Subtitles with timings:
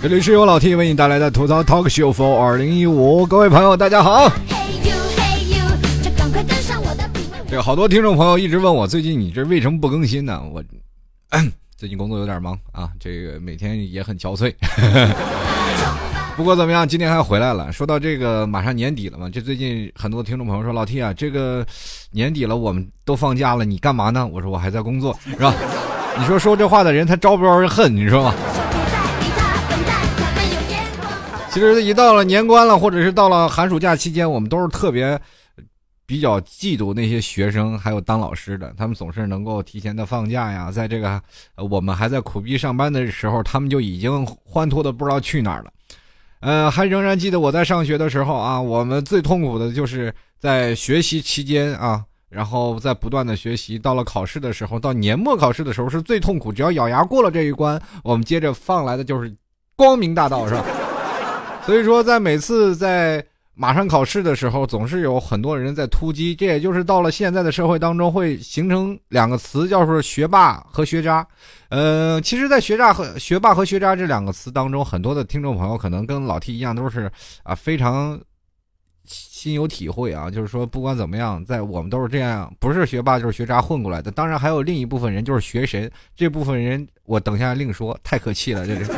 [0.00, 4.30] 这里是由老 T 为你带来的吐槽 Talk Show for 二零一五，各位朋友，大家好。
[7.48, 10.40] 这个好多听众朋友一直问我，最近你这为什么不更新呢？
[10.52, 10.62] 我
[11.76, 14.54] 最近工作有点忙啊，这个每天也很憔悴。
[16.36, 17.72] 不过怎么样，今天还回来了。
[17.72, 21.66] 说到这个，马上年底了嘛，这最近很多听众朋友说，老 T 啊，这个
[22.12, 24.24] 年底了，我们都放假了，你干嘛呢？
[24.24, 25.52] 我说我还在工作，是吧？
[26.16, 27.92] 你说说这话的人，他招不招人恨？
[27.94, 28.32] 你说吗？
[31.58, 35.20] 其实一到了年关了，或者是到了寒暑假期间，我们都是特别
[36.06, 40.70] 比较嫉妒那些学生，还有当老师的，他们总是能够提前的放假呀。
[40.70, 41.20] 在这个
[41.56, 45.72] 我们还在苦逼上班的时候，他们就已经欢脱的不知道去哪儿了。
[46.38, 56.52] 呃，还仍然记得我在上学的时候啊，我们最痛苦的就是在学习期间啊，然后在不断的学习，到了考试的时候，到年末考试的时候是最痛苦。
[56.52, 59.34] 只要咬牙过了这一关，我们接着放来的就是
[59.74, 60.64] 光明大道，是吧？
[61.68, 66.34] 所以说，在每次在马上考试的时候，总是有很多人在突击。
[66.34, 71.26] 这也就是到了现在的社会当中，会形成两个词，叫做学霸和学渣。
[71.68, 78.18] 呃，其实，在学渣和学霸和学渣这两个词当中，很多的听众朋友可能跟老 T 一样，都是啊非常
[79.04, 80.30] 心有体会啊。
[80.30, 84.10] 就是说，不管怎么样，在我们都是这样，不是学霸就是学渣混过来的。
[84.10, 87.94] 当然，还有另一部分人就是学神，这部分人我等下另说。
[88.02, 88.90] 太可气了，这是。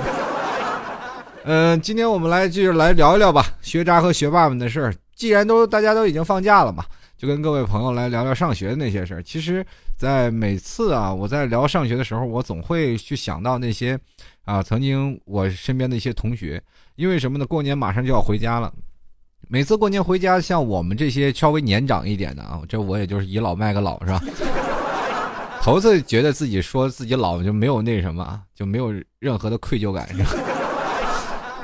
[1.45, 4.95] 嗯，今天我们来继续来聊一聊吧，学渣和学霸们的事儿。
[5.15, 6.85] 既然都大家都已经放假了嘛，
[7.17, 9.23] 就跟各位朋友来聊聊上学的那些事儿。
[9.23, 9.65] 其实，
[9.97, 13.99] 在每次啊，我在聊上学的时候，我总会去想到那些
[14.45, 16.63] 啊，曾经我身边的一些同学。
[16.97, 17.47] 因为什么呢？
[17.47, 18.71] 过年马上就要回家了，
[19.49, 24.23] 每次过年回家，像我们这些稍微年长一点的啊，这我也就是倚老卖个老是吧？
[25.63, 30.31] 头次觉得自己说自己老就没有那什么，就没有任何的愧疚感是吧？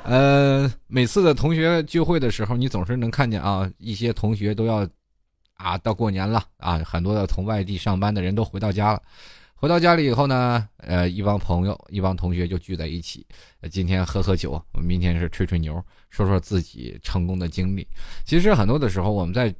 [0.06, 4.88] 呃，每次的同学聚会的时候，你总是能看见啊，一些同学都要
[5.54, 9.02] 啊，到过年了啊，很多的从外地上班的人都回到家了。
[9.56, 13.26] 回到家里以后呢，呃，一帮朋友、一帮同学就聚在一起，
[13.68, 17.84] 今天喝喝酒，明天是吹吹牛，说说自己成功的经历。
[18.24, 19.52] 其实很多的时候，我们在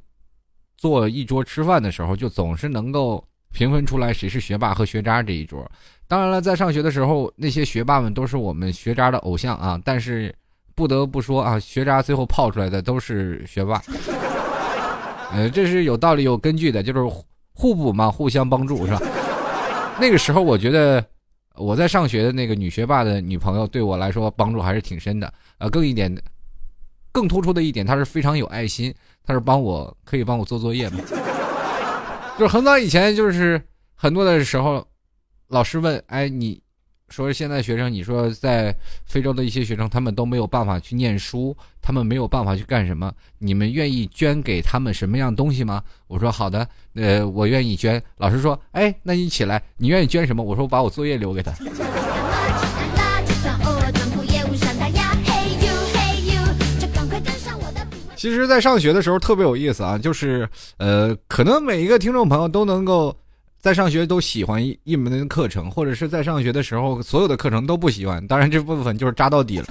[0.77, 3.21] 坐一桌吃饭的时候，就总是能够
[3.51, 5.69] 评分出来谁是学霸和学渣这一桌。
[6.07, 9.77] 当然了，在上学的时候，那些学霸们都是我们学渣的偶像啊。
[9.83, 10.33] 但是，
[10.73, 13.81] 不得不说啊，学渣最后泡出来的都是学霸。
[15.33, 17.23] 呃，这是有道理、有根据的，就是
[17.53, 19.01] 互补嘛，互相帮助，是吧？
[19.99, 21.03] 那个时候，我觉得
[21.55, 25.33] 我在上学的那个女学霸的女朋友，对我来说帮助还是挺深的。
[25.57, 26.15] 呃，更一点，
[27.11, 28.95] 更突出的一点，她是非常有爱心，
[29.25, 30.99] 她是帮我可以帮我做作业嘛。
[32.39, 33.61] 就是很早以前，就是
[33.93, 34.87] 很多的时候。
[35.49, 36.61] 老师问：“哎，你
[37.07, 38.75] 说现在学生，你说在
[39.05, 43.09] 非洲的一些学生，他们都没有办法去念书，他们没有办法去干什么？
[43.37, 51.53] 你们愿意捐给他们什么样东西吗？”我说：“好的，呃，我愿意捐。”老师说：“哎，那你起来，你愿意捐什么？”我说：“把我作业留给他。”
[58.17, 63.15] 其实，在上学的时候特别有意思啊，就是呃，可能每一个听众朋友都能够。
[63.59, 68.25] 在上学都喜欢一一门课程，或者是在上学的时候所有的课程都不喜欢。
[68.27, 69.65] 当然这部分就是扎到底了。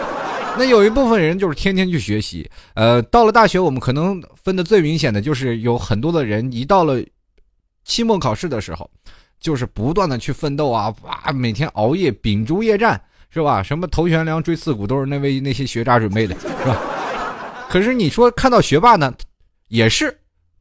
[0.58, 2.48] 那有一部分人就是天天去学习。
[2.74, 7.02] 呃，到了大学，我们可能分的最明显的就是有很多的人一到了
[7.84, 8.88] 期末考试的时候，
[9.40, 13.62] 就是不断的去奋斗啊，哇，每天熬夜秉烛夜战，是吧？
[13.62, 16.76] 什么头悬梁锥刺股都是那位那些学渣准备的，是吧？
[17.70, 19.14] 可是你说看到学霸呢，
[19.68, 20.14] 也是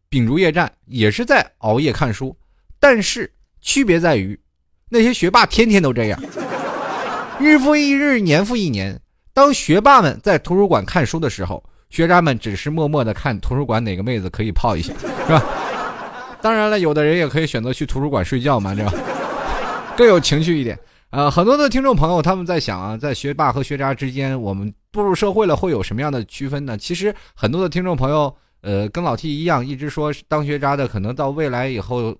[0.07, 2.33] 秉烛夜战，也是在熬夜看书。
[2.79, 3.31] 但是
[3.61, 4.39] 区别在于，
[4.89, 6.19] 那些学霸天天都这样，
[7.39, 8.99] 日复一日，年复一年。
[9.33, 15.43] 当学霸们在图书馆看书的时候，学渣们只是默默的看图书馆哪个妹子可以泡一下，是吧？
[16.41, 18.93] 当然了，有的人也可以选择去图书馆睡觉嘛，这样
[19.95, 20.77] 更有情趣一点。
[21.11, 26.77] 呃，很多的听众朋友他们在想啊，在学霸和学渣之间，我们步入社会了会有什么样的区分呢？
[26.77, 32.15] 其实很多的听众朋友，呃，跟老 T 一样，一直说当学渣的可能到未来以后。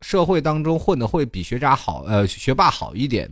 [0.00, 3.28] 社会当中混的会比学渣好，呃，学霸好一点，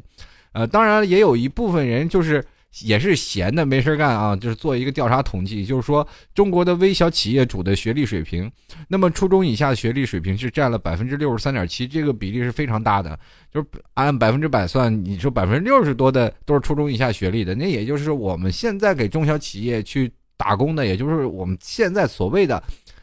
[0.52, 2.44] 呃，当然也有一部分人就是
[2.82, 8.50] 也是闲的没事干啊，就是做一个调查统计，就是说中国的微小企业主的学历水平，
[8.88, 13.18] 那么初中以下的学历水平是占了百分之六十三点七，这个比例是非常大的，
[13.50, 22.62] 就是按百分之百算，你说百分之六十多的都是初中以下学历的，那也就是我们现在给中小企业去打工的，也就是我们现在所谓的，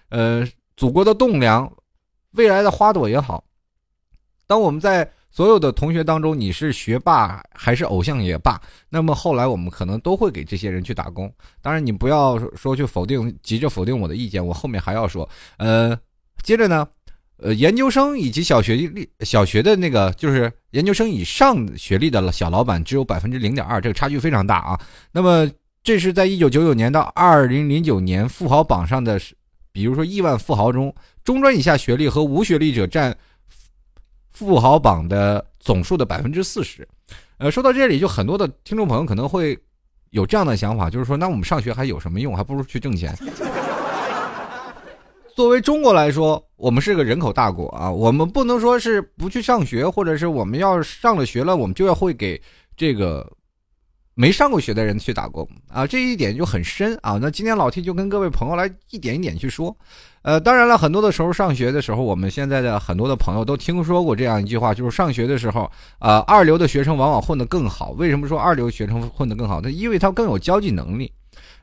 [0.09, 1.71] 呃，祖国的栋梁，
[2.33, 3.43] 未来的花朵也好。
[4.53, 11.33] 当我们在所有的同学当中，你是学霸还是偶像也罢，那么后来我们可能都会给这些人去打工。
[11.59, 15.27] 当然，你不要说去否定，急着否定我的意见，我后面还要说。
[15.57, 15.97] 呃，
[16.43, 16.87] 接着呢，
[17.37, 24.79] 呃，研究生以及小学历、小学的那个就是研究生以上学历的小老板只有百分之零点二，这个差距非常大啊。
[25.11, 25.49] 那么
[25.81, 29.19] 这是在一九九九年到二零零九年富豪榜上的，
[29.71, 33.17] 比如说亿万富豪中，中专以下学历和无学历者占
[34.33, 36.87] 富豪榜的总数的百分之四十。
[37.37, 39.57] 呃，说到这里，就很多的听众朋友可能会
[40.09, 42.35] 有这样的想法，就是说，那我们上学还有什么用？
[42.35, 43.15] 还不如去挣钱。
[45.35, 52.41] 作为中国来说，我们是个人口大国啊，我们不能说是不去上学，或者是我们要上了学了，我们就要会给
[52.75, 53.31] 这个。
[54.15, 57.17] 没上过学的人去打工啊，这一点就很深啊。
[57.19, 59.75] 那今天老 T 就跟各位朋友来一点一点去说。
[60.23, 67.91] 呃，当然了，很多的时候上学的时候，我们现在的很多的朋友都听说过这样一句话，就是上学的时候，啊，二流的学生往往混得更好。
[67.91, 69.61] 为什么说二流学生混得更好？
[69.61, 71.11] 那因为他更有交际能力。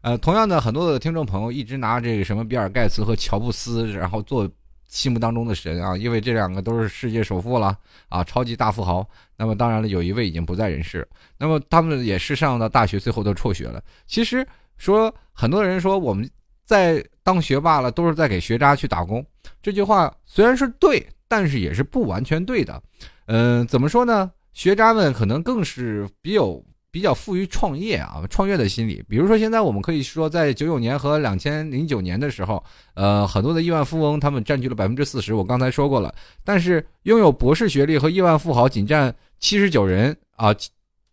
[0.03, 4.49] 呃，同样的，很多的听众朋友一直拿这个什么比尔盖茨和乔布斯，然后做。
[4.93, 7.79] 心目当中的神啊，因为这两个都是世界首富了
[8.09, 9.09] 啊，超级大富豪。
[9.37, 11.07] 那么当然了，有一位已经不在人世。
[11.39, 13.81] 那么他们也是上到大学，最后都辍学了。
[14.09, 14.45] 其实
[14.79, 16.29] 说很多人说我们
[16.70, 19.26] 在当学霸了，都是在给学渣去打工。
[19.61, 22.81] 这句话虽然是对，但是也是不完全对的。
[23.26, 24.31] 嗯，怎么说呢？
[24.52, 26.62] 学渣们可能更是比较。
[26.93, 29.00] 比较富于创业啊，创业的心理。
[29.08, 32.61] 比如说，现在我们可以说，在九九年和两千零九年的时候，
[32.94, 35.32] 呃，很多的亿万富翁他们占据了百分之四十。
[35.32, 36.12] 我刚才说过了，
[36.43, 40.52] 但是拥有博士学历和亿万富豪仅占七十九人啊，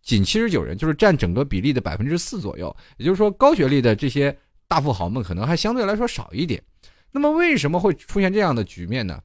[0.02, 2.76] 仅七十九人，就是占整个比例的百分之四左右。
[2.96, 4.36] 也就是说，高学历的这些
[4.68, 6.62] 大富豪们可能还相对来说少一点。
[7.10, 9.20] 那么，为什么会出现这样的局面呢？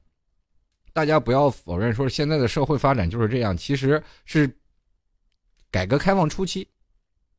[0.92, 4.50] 大家不要否认说现在的社会发展就是这样，其实是。
[5.70, 6.68] 改革开放初期，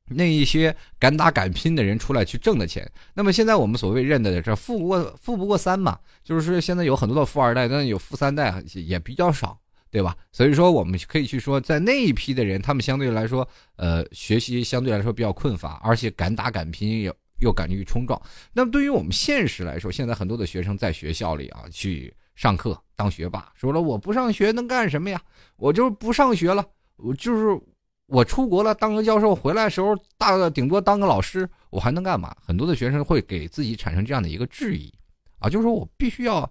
[0.10, 2.86] 那一些敢打敢拼的人出来去挣的钱。
[3.14, 9.58] 那么现在我们所谓认的这富不过富不过三嘛，就是说现在有很多的富二代，但是有富三代也比较少，
[9.90, 10.18] 对吧？
[10.34, 13.48] 所以说我们可以去说，在那一批的人，他们相对来说，
[13.78, 18.22] 呃，学习相对来说比较困乏，而且敢打敢拼，又又敢于冲撞。
[18.54, 25.22] 那么对于我们现实来说，现在很多的学生在学校里啊去上课当学霸，说了我不上学能干什么呀？
[25.56, 26.66] 我就不上学了，
[26.98, 27.62] 我就是。
[28.08, 32.38] 我出国了，当个教授，回来时候大顶多当个老师，我还能干嘛？
[32.40, 34.94] 很多的学生会给自己产生这样的一个质疑，
[35.40, 36.48] 啊，就是说我必须要，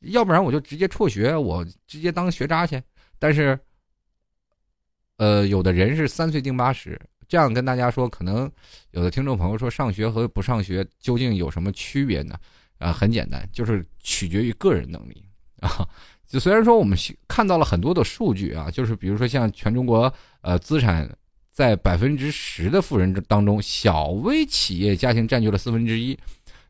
[0.00, 2.82] 要不然我就直接辍学，我直接当学渣去。
[3.18, 3.58] 但是，
[5.16, 7.00] 呃，有的人是三岁定八十，
[7.30, 8.50] 这样跟大家说，可能
[8.90, 12.34] 有的听众朋友说，上学和不上学究竟有什么区别呢？
[12.78, 15.24] 啊，很简单，就是取决于个人能力
[15.62, 15.86] 啊。
[16.26, 16.98] 就虽然说我们
[17.28, 21.08] 看到了很多的数据啊，就是比如说像全中国呃资产
[21.52, 26.18] 在百分之十的富人当中，小微企业家庭占据了四分之一，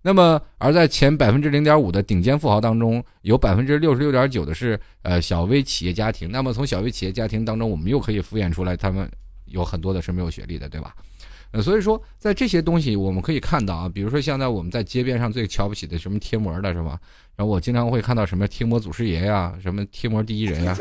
[0.03, 9.11] 那么而在前百分之零点五的顶尖富豪当中，有百分之六十六点九的是呃小微企业家庭，那么从小微企业家庭当中，我们又可以敷衍出来，他们
[9.51, 10.95] 有很多的是没有学历的，对吧？
[11.53, 16.99] 呃，所以说，在这些东西我们可以看到啊，比如说现在我们在街边上最瞧不起的什么贴膜的是吧？
[17.35, 20.77] 然后我经常会看到什么贴膜祖师爷呀，什么贴膜第一人啊，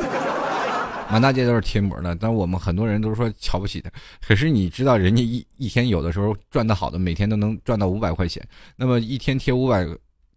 [1.10, 2.16] 满大街都是贴膜的。
[2.16, 3.90] 但我们很多人都说瞧不起他，
[4.28, 8.48] 可是你知道，人家一一天有的时候赚的好的，每天都能赚到五百块钱。
[8.76, 9.88] 那么一天贴五百，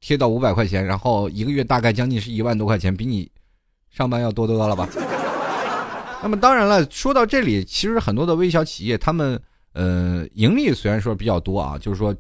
[0.00, 3.30] 贴到五百块钱，然后一个月大概将近是一万多块钱，比你
[3.90, 4.88] 上班要多多了吧？
[6.22, 9.40] 那么当然了，说到这里，其实很多的微小企业他们。
[9.74, 12.14] 呃，盈利虽然说比较多啊，就是说，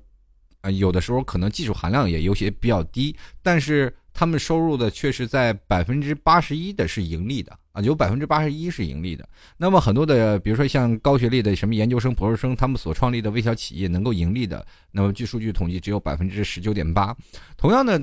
[0.62, 9.28] 啊，有的时候可能技术含量也有些比较低，但是他们收入的却是在百分之八十一的是盈利的啊，有百分之八十一是盈利的。
[9.58, 17.14] 那么很多的，比如说像高学历的什么研究生、博士生，他们所创立的微小企业能够盈利的，那么据数据统计只有百分之十九点八。
[17.58, 18.00] 同样的，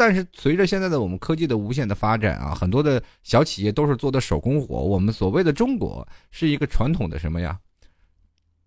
[0.00, 4.82] 但是随着现在的我们科技的无限的发展啊，很多的小企业都是做的手工活。
[4.82, 7.60] 我们所谓的中国是一个传统的什么呀？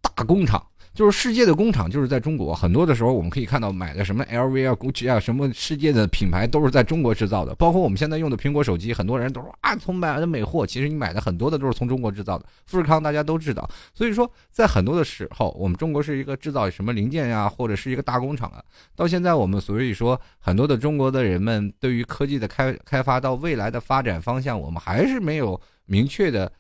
[0.04, 2.54] 大工厂就是世界的工厂，就是在中国。
[2.54, 7.56] 很多的时候，我们可以看到买的什么 LV 啊、GUCCI 啊，什么世界的品牌都是在中国制造的。
[7.56, 12.46] 包括我们现在用的苹果手机，很多人都说啊，从买的美货，其实你买的很多的都是从中国制造的。
[12.68, 18.64] 富士康大家都知道，所以说在很多的时候，我们中国是一个制造什么零件呀，或者是一个大工厂啊。
[18.96, 26.52] 到现在，我们所以说很多的中国的人们对于科技的开开发到未来的发展方向，我们还是没有明确的。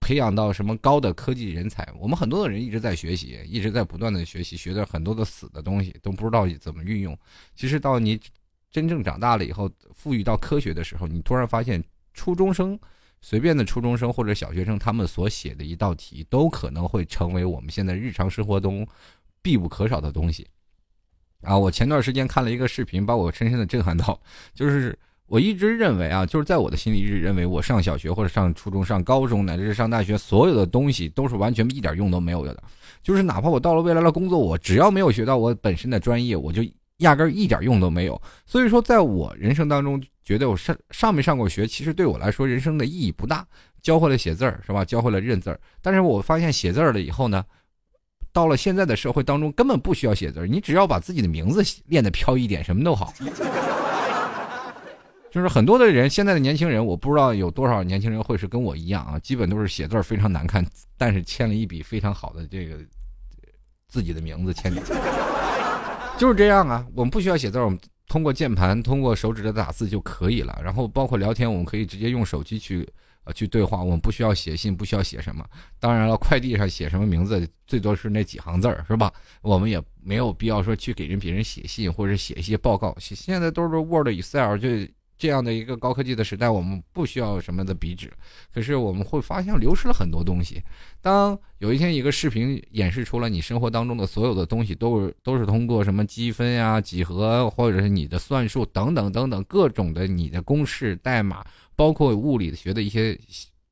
[0.00, 1.86] 培养到什么高的科技人才？
[1.98, 7.18] 我们很多的人一直在学习，一直在不断的学习，学的很多的死的东西都不知道怎么运用。
[7.54, 8.20] 其实到你
[8.70, 11.82] 真正长大了以后，赋予到科学的时候，你突然发现
[12.14, 12.78] 初中生
[13.20, 18.86] 随便的初中生或者小学生，他们所写的一道题，都可能会成为我们现在日常生活中
[19.42, 20.46] 必不可少的东西。
[21.42, 24.20] 啊，我前段时间看了一个视频，把我深深的震撼到。
[24.54, 24.96] 就是
[25.28, 32.62] 我一直认为啊，就是在我的心里一直认为，我上小学或者上初中、上高中，乃至是上大学，所有的东西都是完全一点用都没有的。
[33.02, 36.62] 就是哪怕我到了未来的工作，我只要没有学到我本身的专业，我就
[36.98, 38.20] 压根一点用都没有。
[38.46, 43.46] 所以说，在我人生当中，觉得我上上没上过学，其实对我来说人生的意义不大。
[43.82, 44.84] 教会了写字儿是吧？
[44.84, 47.44] 教会了认字儿，但是我发现写字儿了以后呢。
[48.32, 53.12] 到了现在的社会当中，根本不需要写字你只要把自己的名字练得飘一点，什么都好。
[55.38, 60.66] 就是很多的人，现在的年轻人，我不知道有多少年轻人会是跟我一样啊，基本都是写字非常难看，
[60.96, 62.76] 但是签了一笔非常好的这个
[63.86, 64.82] 自己的名字签名，
[66.18, 66.84] 就是这样啊。
[66.92, 67.78] 我们不需要写字我们
[68.08, 70.60] 通过键盘、通过手指的打字就可以了。
[70.60, 72.84] 然后包括聊天，我们可以直接用手机去
[73.22, 73.32] 呃。
[73.32, 75.46] 去对话，我们不需要写信，不需要写什么。
[75.78, 79.12] 当然了，快递上写什么名字，最多是那几行字儿，是吧？
[79.40, 82.92] 我们也没有必要说去给人别人写信，或者写一些报告。
[82.98, 84.68] 现现在都是 Word、Excel，就
[85.18, 88.10] 这样的一个高科技的时代，我们不需要什么的笔纸。
[88.54, 90.62] 可是我们会发现流失了很多东西。
[91.02, 101.44] 当有一天一个视频演示出了你生活当中的所有的东西，都是都是通过什么积分呀、几何，或者是你的算术等等等等各种的你的公式代码。
[101.74, 103.18] 包括物理学的一些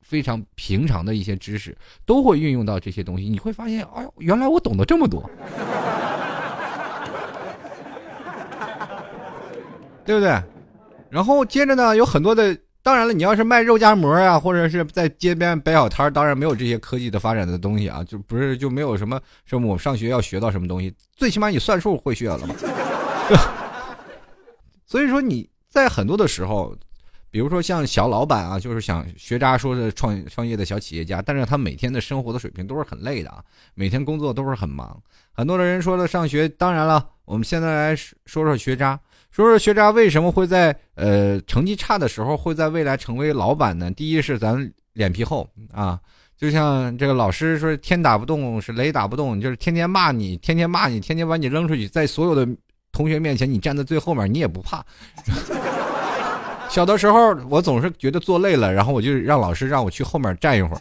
[0.00, 3.28] 非常平常的一些知识，都会运用到这些东西。
[3.28, 5.28] 你会发现，哎呦，原来我懂得这么多，
[10.06, 10.40] 对不对？
[11.10, 22.54] 然后接着呢，有很多的，当然了，你要是卖肉夹馍呀，或者是在街边摆小摊当然没有这些科技的发展的东西啊，就不是就没有什么什么我们上学要学到什么东西，最起码你算术会学了嘛。
[24.86, 26.76] 所以说你在很多的时候。
[27.28, 33.44] 比如说像小老板啊，就是想学渣说的创创业的小企业家，但是他每天的生活的水平都是很累的啊，
[33.74, 34.98] 每天工作都是很忙。
[35.32, 38.98] 很多的人说了上学，当然了，我们现在来说说学渣，
[39.36, 43.90] 说说学渣为什么会在呃成绩差的时候会在未来成为老板呢？
[43.90, 46.00] 第一是咱脸皮厚啊，
[46.38, 52.48] 就像这个老师说，天打不动是雷打不动，就是天天骂你，天天骂你，天天把你扔出去，在所有的
[52.92, 54.82] 同学面前你站在最后面，你也不怕。
[56.70, 60.80] 小的时候，我总是觉得坐累了，然后我就让老师让我去后面站一会儿。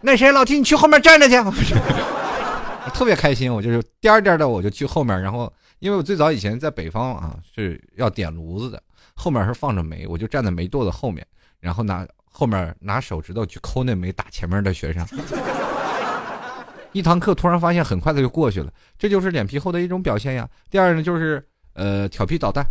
[0.00, 1.34] 那谁，老提，你去后面站着去。
[2.94, 5.20] 特别开心，我就是颠颠的，我就去后面。
[5.20, 8.82] 然后，因为我最早以前在北方啊，是要点炉子的，
[9.14, 11.26] 后面是放着煤，我就站在煤垛的后面，
[11.60, 15.06] 然后拿后面拿手指头去抠那煤，打前面的学生。
[16.92, 20.48] 一堂课突然发现很快的就过去了，这就是脸皮厚的一种表现呀。
[20.70, 22.64] 第二呢，就是呃调皮捣蛋，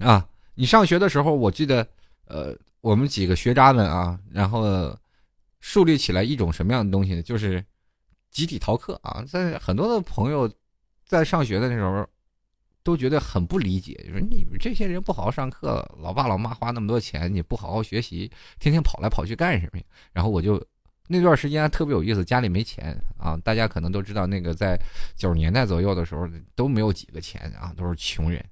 [0.00, 0.26] 啊。
[0.54, 1.86] 你上学的时候，我记得，
[2.26, 4.94] 呃，我们几个学渣们啊，然后
[5.60, 7.22] 树立起来一种什么样的东西呢？
[7.22, 7.64] 就是
[8.30, 9.24] 集体逃课啊。
[9.26, 10.50] 在很多的朋友
[11.06, 12.04] 在上学的时候，
[12.82, 19.84] 都觉得很不理解，就说你们这些人不好好上课，老爸老妈花那么多钱，你不好好学习，天天跑来跑去干什么呀？
[20.12, 20.64] 然后我就
[21.08, 24.78] 那段时间特别有意思，家里没钱啊，大家可能都知道，那个在
[25.16, 28.44] 九十年代左右的时候都没有几个钱啊，都是穷人。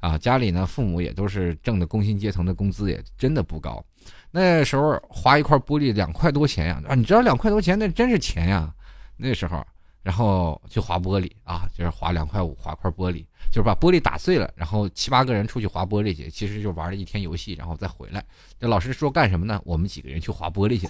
[0.00, 3.84] 啊，家里呢，父母也都是挣的工薪阶层的工资也真的不高。
[4.30, 8.74] 那时候划一块玻璃两块多钱呀，啊，你知道两块多钱那真是钱呀。
[9.16, 9.64] 那时候，
[10.02, 18.24] 然后去划玻璃啊，就是划两块五划块玻璃，就是把玻璃打碎了，然后七八个人出去划玻璃去，其实就玩了一天游戏，然后再回来。
[18.58, 19.60] 那老师说干什么呢？
[19.64, 20.88] 我们几个人去划玻璃去。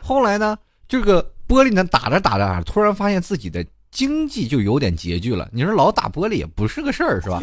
[0.00, 3.64] 后来呢，这个玻璃呢打着打着，突然发现自己的。
[3.92, 7.42] 经济就有点拮据了，你说老打玻璃也不是个事儿，是吧？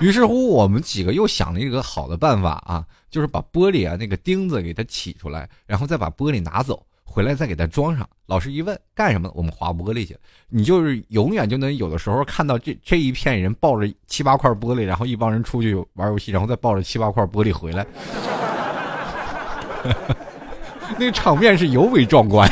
[0.00, 8.06] 于是乎，我们几个又想了一个好的办法啊，就是把玻璃啊那个钉子给它起出来，然后再把玻璃拿走，回来再给它装上。
[8.26, 9.30] 老师一问干什么？
[9.34, 10.14] 我们划玻璃去。
[10.50, 17.86] 你就是永远就能有的时候看到这这一片人抱着七八块玻璃，然后一帮人出去玩游戏，然后再抱着七八块玻璃回来，
[20.98, 22.48] 那个场面是尤为壮观。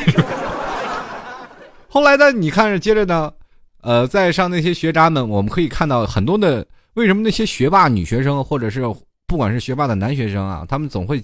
[1.89, 2.33] 后来呢？
[2.33, 3.33] 你看着接着呢，
[3.81, 8.83] 呃，在上那些学渣们，我们可以看到很多的为什么那些学霸女学生，或者是
[9.27, 11.23] 不管是学霸的男学生啊，他们总会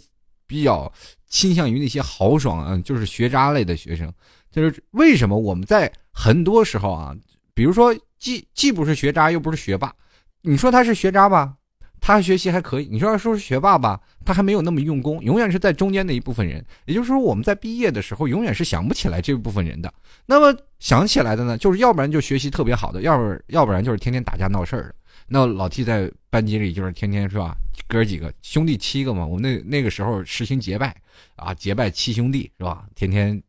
[0.53, 0.93] 比较
[1.29, 4.13] 倾向于那些豪爽啊，就是学渣类的学生，
[4.51, 7.17] 就是为什么我们在很多时候啊，
[7.55, 9.91] 比如说既既不是学渣又不是学霸，
[10.43, 11.55] 你说他是学渣吧？
[12.05, 16.63] 他学习还可以，你说要说是学霸吧，他还没有那么用功，永远是在中间的一部分人。
[16.85, 19.91] 也就是说，我们在毕业的时候，永远是想不起来这部分人的。
[20.27, 24.95] 那么想起来的呢，就是要不然就学习特别好的，要不要不然就是天天打架闹事儿的。
[25.33, 27.57] 那老 T 在班级里就是天天是吧，
[27.89, 30.95] 哥几个兄弟七个嘛，我们那那个时候实行结拜
[31.37, 32.87] 啊，结拜七兄弟是吧？
[32.95, 33.43] 天天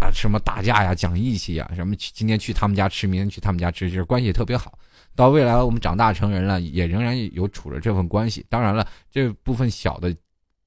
[0.00, 4.76] 啊什么打架呀，讲义气呀，什么今天去他们家吃，明天去他们家吃，就是关系特别好。
[5.14, 8.44] 到未来我们长大成人了，也仍然有处着这份关系。
[8.48, 10.14] 当然了，这部分小的。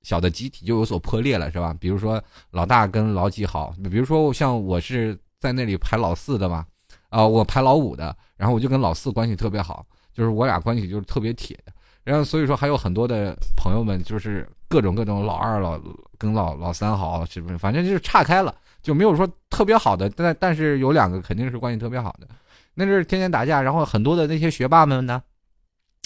[0.02, 1.76] 小的集体就有所破裂了，是吧？
[1.80, 6.64] 比如说老大跟老几好，比如说像我是在那里排老四的嘛，
[7.10, 9.84] 啊，我排老五的，然后我就跟老四关系特别好，
[10.16, 11.56] 就是我俩关系就是特别铁。
[12.04, 15.80] 然后所以说还有很多的朋友们就是各种各种老二老
[16.18, 17.58] 跟老老三好，是不是？
[17.58, 22.28] 反正就是岔开了，就没有说特别好的，但但是有两个肯定是关系特别好的，
[22.76, 25.22] 那是天天打架，然后很多的那些学霸们呢。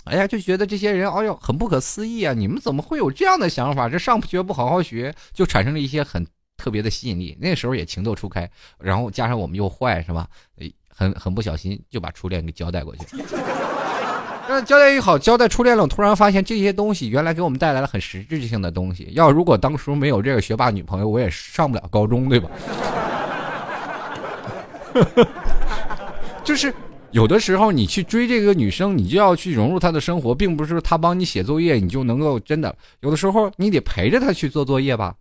[0.05, 2.33] 哎呀，就觉得这些人，哎呦，很不可思议啊！
[2.33, 3.89] 你们怎么会有这样的想法？
[3.89, 6.25] 这上学不好好学，就产生了一些很
[6.55, 7.37] 特别的吸引力。
[7.39, 8.49] 那时候也情窦初开，
[8.79, 10.25] 然后加上我们又坏，是吧？
[10.87, 13.05] 很很不小心就把初恋给交代过去。
[14.49, 19.07] 那交代一好，交代初恋了，突然发现这些东西原来给我们带来了很实质性的东西。
[19.11, 22.49] 要如果当初没有这个学霸女朋友，我也上不了高中，对吧？
[26.43, 26.73] 就是。
[27.11, 32.75] 有的时候，你去追这个女生，你就要去融入她的生活，并不是她帮你写作业，你就能够真的。
[32.99, 35.15] 有的时候，你得陪着她去做作业吧。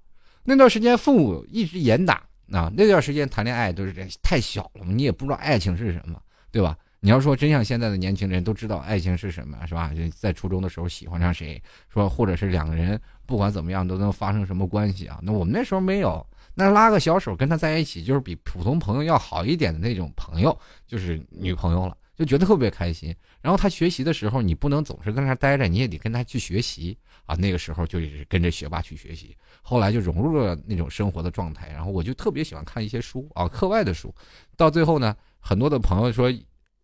[0.44, 2.70] 那段时间，父母一直严打啊。
[2.76, 6.20] 那段时间谈恋爱都是这太小了嘛，你也不知道爱情是什么，
[6.52, 6.76] 对吧？
[7.00, 9.92] 你要说真像现在的年轻人都知道爱情是什么，是吧？
[10.16, 15.20] 在初中的时候喜欢上谁，说或者是两个人不管怎么样都能发生什么关系啊？
[15.22, 16.26] 那我们那时候没有。
[16.54, 23.14] 那拉个小手跟他在一起，就是比普通朋友要好一点的那种朋友，就是女朋友了，就觉得特别开心。
[23.40, 27.36] 然后他学习的时候，你不能总是在那待着，你也得跟他去学习啊。
[27.36, 31.68] 那个时候就是跟着学霸去学习，后来就融入了那种生活的状态。
[31.68, 34.12] 然后我就特别喜欢看一些书啊，课外的书。
[34.56, 36.28] 到最后呢，很多的朋友说，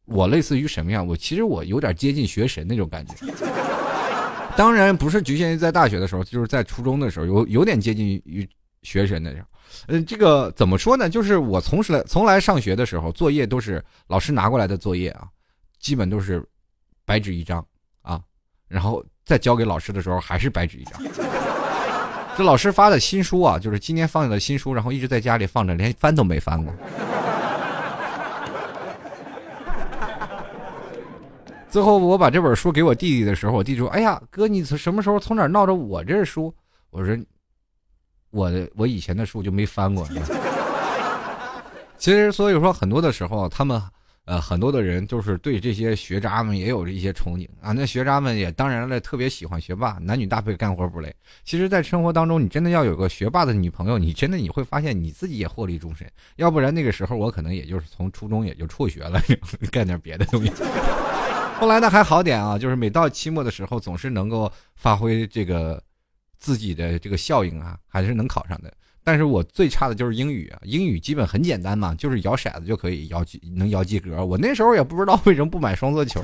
[0.05, 1.07] 我类似于什么样？
[1.07, 3.15] 我其实我有点接近学神那种感觉。
[4.57, 8.49] 当然不是局限于在大学的时候，就是在初中的时候，有有点接近于
[8.83, 9.47] 学神的时候。
[9.89, 11.09] 嗯，这个怎么说呢？
[11.09, 15.27] 就是我从来从来上学的时候，作业都是老师拿过来的作业啊，
[15.81, 16.41] 基本都是
[17.05, 17.67] 白纸一张
[18.03, 18.21] 啊，
[18.69, 21.03] 然后再交给老师的时候还是白纸一张。
[22.37, 26.73] 这老师发的新书啊，就是今年放的新书，然后一直在家里放着，连翻都没翻过。
[31.75, 36.55] 最后我把这本书给我弟弟的时候，我弟说：“哎呀，哥，你从什么时候从哪闹着我这书？”
[36.91, 37.19] 我说。
[38.31, 40.07] 我的我以前的书就没翻过。
[41.99, 43.83] 其实，所以说很多的时候，他们
[44.25, 47.73] 呃很多的人就是对这些学渣们也有一些憧憬啊。
[47.73, 51.13] 那学渣们也当然了，特别喜欢学霸，男女搭配干活不累。
[51.43, 56.09] 其实，在生活当中，你真的要有个学霸的女朋友，你真的你会发现你自己也获利终身。
[56.37, 59.21] 要不然那个时候我可能也就是从初中也就辍学了，
[59.73, 60.53] 干点别的东西。
[61.59, 65.83] 后来呢还好点啊，就是每到期末的时候，总是能够发挥这个。
[66.37, 68.71] 自己的这个效应啊，还是能考上的。
[69.03, 73.25] 但是我最差的就是英语啊，英语基本很简单嘛，就是摇骰子就可以摇
[73.57, 74.23] 能摇及格。
[74.23, 76.23] 我那时候也不知道为什么不买双色球，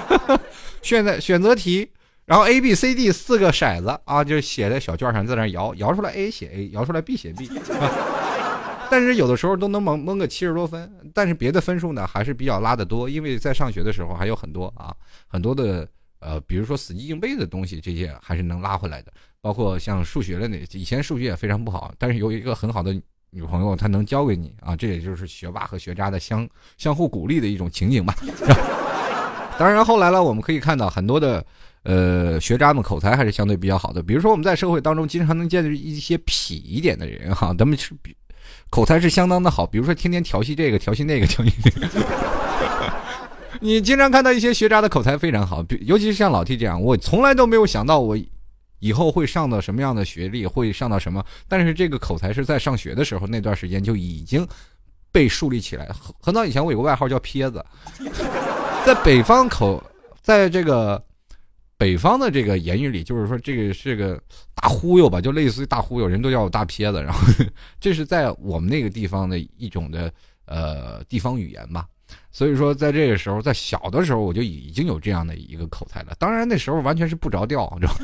[0.82, 1.90] 选择选择题，
[2.26, 7.50] 然后 A B C D 四个骰子啊，就写在小卷上，在那摇，摇出来 A 写 A，摇出来 B 写 B。
[8.90, 14.94] 但是有的时候都能蒙蒙个七十多分，但是别的分数呢还是比较拉的多，因为在上学的时候还有很多啊，
[15.26, 15.88] 很多的。
[16.22, 19.10] 呃，比如说死记硬背的东西，这些还是能拉回来的。
[19.40, 22.92] 包括像数学的那，以前数学也非常不好，但是有一个很好的
[23.30, 24.76] 女朋友，她能教给你啊。
[24.76, 28.14] 这也就是学霸和学渣的相相互鼓励的一种情景吧。
[29.58, 31.42] 当然后来了，我们可以看到很多的
[31.84, 34.02] 呃学渣们口才还是相对比较好的。
[34.02, 37.94] 比如说我们在社会当中经常能见到一些痞一点的人哈，他们是
[38.70, 39.66] 口才是相当的好。
[39.66, 41.52] 比如说天天调戏这个，调戏那个，调戏。
[43.62, 48.16] 你经常看到一些学渣的口才非常好，尤其是像老 T 这样，我从来都没有想到我
[48.78, 51.22] 以后会上到什么样的学历，会上到什么。
[51.46, 54.46] 但是这个口才是在上学的时候那段时间就已经
[55.12, 55.90] 被树立起来。
[56.22, 57.62] 很早以前我有个外号叫撇子，
[58.86, 59.82] 在北方口，
[60.22, 61.02] 在这个
[61.80, 64.20] 北方的这个言语里，就是说这个是个
[64.54, 67.02] 大忽悠吧，就类似于大忽悠，人都叫我大撇子。
[67.02, 67.18] 然后
[67.80, 70.12] 这是在我们那个地方的一种的
[70.44, 71.86] 呃地方语言吧。
[72.30, 76.12] 所以说，在这个时候，在小的时候，我就已经有这样的一个口才了。
[76.18, 77.94] 当然，那时候完全是不着调，知道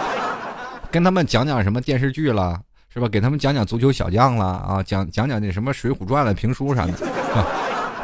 [0.92, 2.60] 跟他们讲讲什么电视剧了，
[2.92, 3.08] 是吧？
[3.08, 6.92] 给他们讲讲足球小将了啊，讲讲讲那什么《水浒传》了、评书啥的。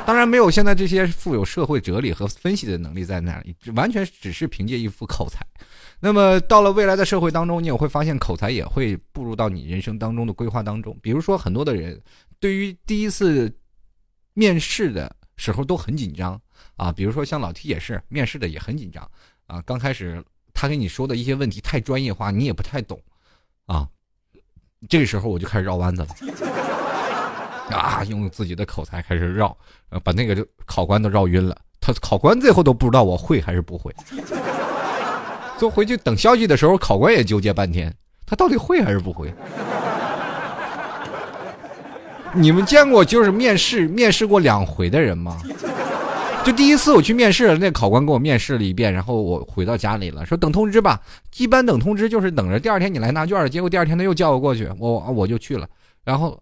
[0.07, 5.45] 当然，没有现在这些富有社会哲理和分析的能力在那里，完全只是凭借一副口才。
[6.01, 10.97] 那么，到了未来的社会当中，你也会发现口才也会步入到你人生当中的规划当中。
[11.03, 12.01] 比如说，很多的人
[12.39, 13.53] 对于第一次
[14.35, 15.15] 面试的。
[15.37, 16.41] 时候都很紧张
[16.77, 16.93] 啊。
[16.93, 19.03] 比如说像老 T 也是面试的也很紧张
[19.49, 19.61] 啊。
[19.63, 23.03] 刚开始他跟你说的一些问题太专业化，你也不太懂
[23.67, 23.89] 啊。
[24.89, 26.09] 这个时候我就开始绕弯子了
[27.77, 29.59] 啊，用自己的口才开始绕，
[30.01, 31.57] 把那个就考官都绕晕了。
[31.81, 33.95] 他考官最后都不知道我会还是不会。
[35.59, 37.95] 就回去等消息的时候，考官也纠结半天，
[38.27, 39.33] 他到底会还是不会？
[42.35, 45.41] 你们见过就是面试面试过两回的人吗？
[46.45, 51.01] 就第一次我去面试，那考官给我面试了一遍，然后我回到家里了，说等通知吧。
[51.39, 55.67] 一般等通知就是等着第二天你来拿卷结果第二天他又叫我过去，我我就去了，
[56.05, 56.39] 然后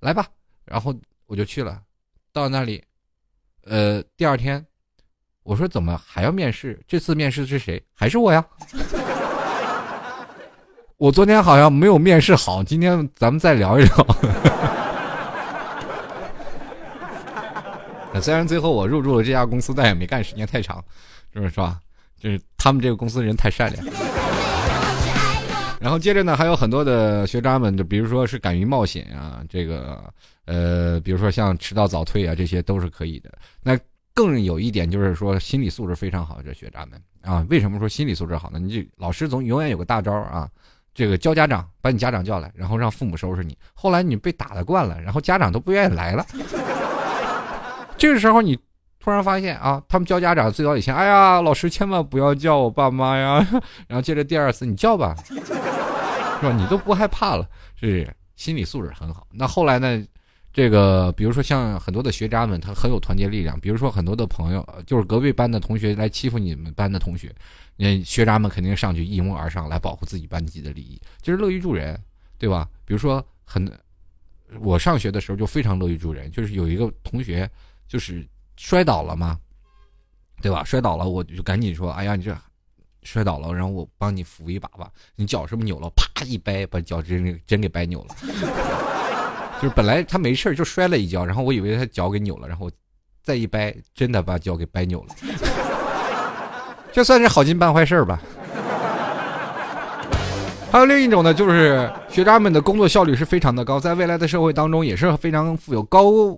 [0.00, 0.26] 来吧，
[0.64, 0.92] 然后
[1.26, 1.78] 我就去了，
[2.32, 2.82] 到那里，
[3.64, 4.64] 呃，第二天
[5.42, 6.80] 我说怎么还要面试？
[6.88, 7.82] 这次面试是谁？
[7.92, 8.42] 还是我呀？
[10.96, 14.06] 我昨天好像没有面试好，今天咱们再聊一聊。
[18.20, 20.82] 虽然最后我入驻了这家公司，但也没干时间太长，
[21.34, 21.78] 是是吧？
[22.18, 23.84] 就是他们这个公司人太善良。
[25.80, 30.00] 然后接着呢，还有很多的学渣们，就比如说是敢于冒险啊，这个
[30.46, 33.30] 呃，比如说像迟到早退啊，这些都是可以的。
[33.62, 33.78] 那
[34.14, 38.58] 更有一点就是说心理素质非常好，这学渣们啊，为什么说心理素质好呢？
[38.58, 40.48] 你这老师总永远有个大招啊，
[40.92, 43.56] 这个教家长把你家长叫来，然后让父母收拾你。
[43.72, 46.26] 后来你被打的惯了，然后家长都不愿意来了。
[47.96, 48.58] 这个时候，你
[48.98, 53.38] 突然发现啊，他们叫家长最早以前，哎呀，老师千万不要叫我爸妈呀。
[53.88, 55.34] 然后接着第二次，你叫吧， 是
[56.42, 56.52] 吧？
[56.52, 57.48] 你都不害怕了，
[57.80, 59.26] 是心理素质很好。
[59.30, 60.04] 那后来呢？
[60.52, 63.58] 这个比如说像很多的学渣们，他很有团结力量。
[63.58, 67.34] 比如说很多的朋友，就是隔壁班的同学来欺负你们班的同学，
[67.76, 71.98] 那学渣们肯定上去一拥而上来保护自己班级的利益，就是乐于助人，
[72.38, 72.68] 对吧？
[72.84, 73.70] 比如说很，
[74.60, 77.50] 我上学的时候就非常乐于助人，就是有一个同学。
[77.88, 79.38] 就是摔倒了嘛，
[80.40, 80.64] 对吧？
[80.64, 82.34] 摔倒了，我就赶紧说：“哎呀，你这
[83.02, 84.90] 摔倒了，然后我帮你扶一把吧。
[85.14, 85.90] 你脚是不是扭了？
[85.90, 88.16] 啪一掰，把脚真真给掰扭了。
[89.62, 92.68] 就是本来他没事就摔了一跤，然后我以为他脚给扭了，然后
[93.22, 95.14] 再一掰，真的把脚给掰扭了。
[96.90, 98.20] 这算是好心办坏事吧。
[100.72, 106.36] 还有另一种呢，就是学渣们的工作效率是非常的高，在未来的社会当中也是非常富有高。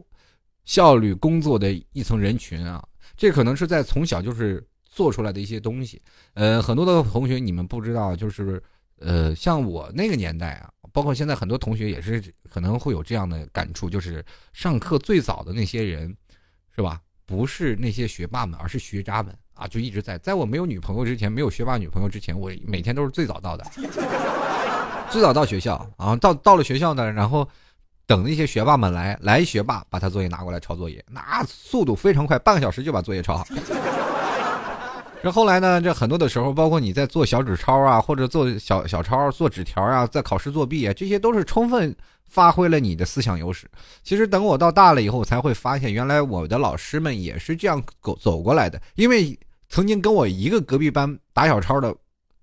[0.64, 2.82] 效率工作的一层人群啊，
[3.16, 6.00] 这可能是在从小就是做出来的一些东西。
[6.32, 8.62] 呃，很多的同学你们不知道，就是
[8.98, 16.16] 呃，像我那个年代啊，包括现在很多同学也是可能会有这样的感触，就是上课最早的那些人，
[16.74, 17.00] 是吧？
[17.26, 20.16] 不是那些学霸们，而是学渣们啊，就一直在。
[20.18, 23.64] 在我没有女朋友之前，没有学霸女朋友之前，我每天都是最早到的，
[25.11, 26.16] 最早到学校啊。
[26.16, 27.46] 到到了学校呢，然后。
[28.07, 33.46] 等那些学霸们来，来学霸把他作业拿过来抄作业，那速度非常快，半个小时就把作业抄好。
[35.24, 43.66] 这后来呢，这很多的时候，包括你在做小纸抄啊，或者做小小抄、做纸条啊，在考试作弊啊，这些都是充分发挥了你的思想优势。
[44.02, 48.78] 其实等我到大了以后，才会发现，原来我的老师们也是这样走走过来的。
[48.96, 49.34] 因为
[49.70, 51.96] 曾经跟我一个隔壁班打小抄的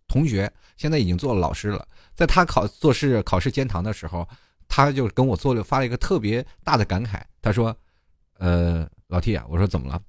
[0.08, 4.28] 同学，现在已经做了老师了，在他考做试考试监堂的时候。
[4.74, 7.76] 他就跟我做了发了一个特别大的感慨，他说
[8.39, 10.02] ：“呃，老 T 啊，我说怎么了？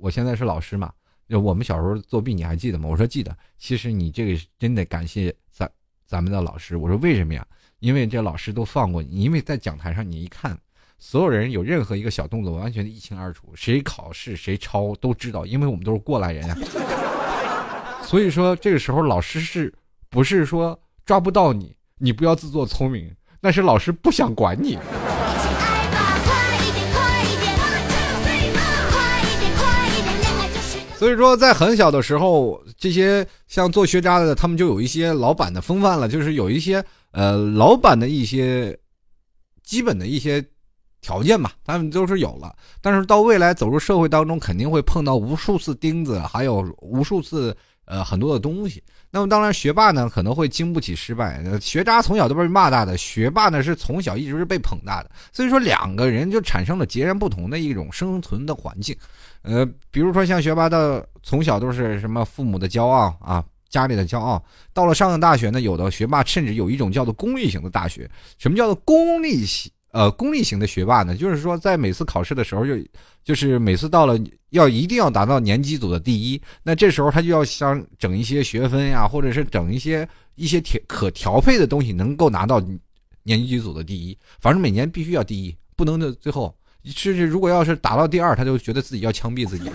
[0.00, 0.90] 我现在是老师嘛，
[1.28, 2.88] 就我们小时候作弊你还记得吗？
[2.88, 3.36] 我说记得。
[3.58, 5.70] 其实你这个真得感谢咱
[6.06, 6.76] 咱们的老师。
[6.76, 7.46] 我说为什么呀？
[7.80, 10.58] 因为这老师都放过你，因为在讲台上你一看，
[10.98, 16.56] 所有人有任何一个小动作，完全一清二楚，谁考试谁抄都知道，因为我们都是过来人呀。
[18.02, 19.72] 所以说这个时候老师是
[20.08, 24.76] 不是说抓不到你，你不要自作聪明。”那是老师不想管你，
[30.98, 36.82] 所以说在很小的时候，这些像做学渣的，他们就有一些老板的风范了，就是有一些
[37.12, 38.76] 呃老板的一些
[39.62, 40.42] 基本的一些
[41.02, 42.56] 条件吧，他们都是有了。
[42.80, 47.54] 但是到未来走入社会当中，肯定会碰到无数次钉子，还有无数次
[47.84, 48.82] 呃很多的东西。
[49.10, 51.42] 那么当然，学霸呢可能会经不起失败。
[51.60, 55.10] 学渣从小都被骂大的，学霸呢是从小一直是被捧大的。
[55.32, 58.96] 所以说，两个人就产生了截然不同的一种生存的环境。
[59.46, 64.44] 呃，比如说像学霸的，从小都是什么父母的骄傲啊，家里的骄傲。
[64.74, 68.10] 到了上了大学呢，有的学霸甚至有一种叫做功利型的大学。
[68.38, 69.70] 什么叫做功利型？
[69.92, 72.74] 呃，功利型的学霸呢，就是说在每次考试的时候，就
[73.24, 74.18] 就是每次到了
[74.50, 82.60] 要一定要达到年级组的第一，那这时候他就要想整一些学分呀，或者是整一些一些调可调配的东西，能够拿到
[83.22, 84.18] 年级组的第一。
[84.38, 86.54] 反正每年必须要第一，不能的最后
[86.86, 89.70] 甚至如果要是打到第二，他就觉得自己要枪毙自己。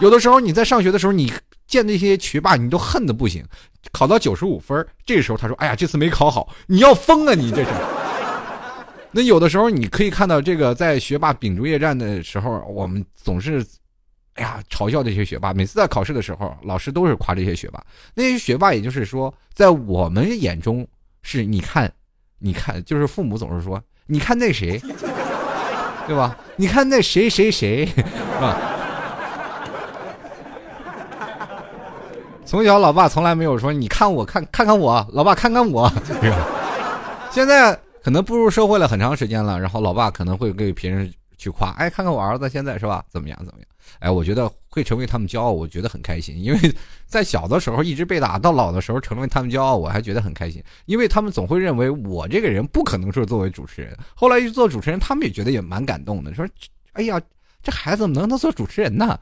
[0.00, 1.32] 有的时候你在上学的时候，你
[1.66, 3.44] 见那些学霸，你都恨的不行。
[3.92, 7.34] 考到九十五分，这时候他说：“哎呀，这次没考好，你要疯啊！
[7.34, 7.70] 你这是。”
[9.12, 13.64] 那有的时候你可以看到，这个在学霸秉烛夜战的时候，我们总是，
[14.34, 15.54] 哎呀，嘲笑这些学霸。
[15.54, 17.80] 每次在考试的时候，老师都是夸这些学霸。
[18.14, 20.86] 那些学霸，也就是说，在我们眼中
[21.22, 21.92] 是，你看，
[22.38, 24.80] 你看，就是父母总是说，你看那谁，
[26.06, 26.36] 对吧？
[26.56, 28.02] 你看那谁谁谁，是
[28.40, 28.56] 吧？
[32.44, 35.90] 从小，老爸从来没有说：“你看我，看看看我，老爸看看我。”
[37.32, 43.04] 现在可能步入社会了很长时间了，然后老爸可能会给别人去夸：“哎，看看我儿子现在是吧？
[43.08, 43.38] 怎么样？
[43.44, 43.68] 怎么样？”
[44.00, 46.42] 哎，我觉得会成为他们骄傲，我觉得很开心。
[46.42, 46.74] 因为
[47.06, 50.62] 在小的时候一直被打，到老的时候成为他们骄傲，我还觉得很开心。
[50.86, 53.96] 因为他们总会认为我这个人不可能说作为主持人。
[54.14, 56.48] 后来一做主持人，他们也觉得也蛮感动的，说
[56.94, 57.20] ：“哎呀，
[57.62, 59.18] 这孩子怎么能能做主持人呢？”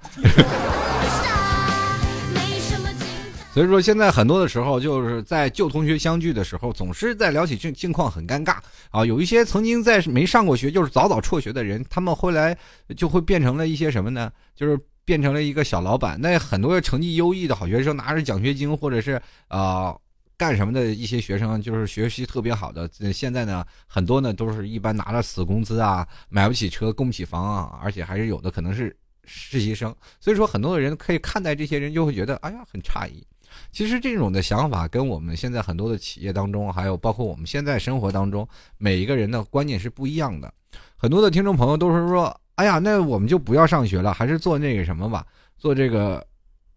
[3.53, 8.57] 所以说，现在很多的时候，就是在旧同学相聚的时候，总是在聊起近近况，很尴尬
[8.89, 9.05] 啊。
[9.05, 12.57] 有一些曾经在没上过学，就是早早辍学的人，他们后来
[12.97, 14.33] 就会变成了一些什么呢？
[14.57, 16.19] 就是变成了一个小老板。
[16.19, 19.95] 那很多成绩优异的好学生，拿着奖学金或者是啊
[20.39, 29.95] 干什么的一些学生，就是学习特别好的，现在呢，很多呢都是一般拿着死工资啊，买不起车，供不起房啊，而且还是有的可能是实习生。
[30.21, 33.23] 所以说，很多的人可以看待这些人，就会觉得哎呀，很诧异。
[33.71, 38.47] 其实这种的想法跟我们现在很多的企业当中，还有包括我们现在生活当中，
[38.79, 40.53] 每一个人的观念是不一样的。
[40.97, 45.27] 很多的听众朋友都是说：“哎呀，那我们就不要上学了，还是做那个什么吧，
[45.59, 46.25] 做这个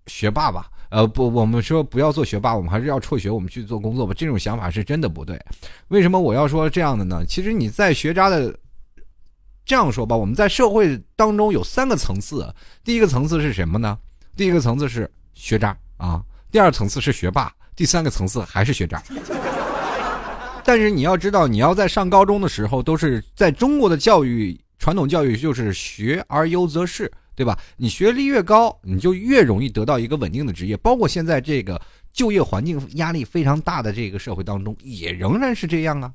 [0.07, 4.13] 学霸吧。”呃，不，我们说不要做学霸，我们还是要辍学，我们去做工作吧。
[4.15, 5.38] 这种想法是真的不对。
[5.89, 7.25] 为什么我要说这样的呢？
[7.25, 8.57] 其实你在学渣的
[9.65, 12.53] 这样说吧，我们在社会当中有三个层次。
[12.83, 13.97] 第一个层次是什么呢？
[14.38, 16.23] 第一个层次是学渣啊。
[16.55, 19.03] 第二层次是学霸，第三个层次还是学渣。
[20.63, 27.59] 但是你要知道，你要在上高中的时候，都是在中国的教育传统教育就是学而优则仕，对吧？
[27.75, 30.77] 你学历越高，你就越容易得到一个稳定的职业。
[30.77, 31.81] 包括现在这个
[32.13, 36.09] 就业环境压力非常大的这个社会当中，也仍然是这样啊。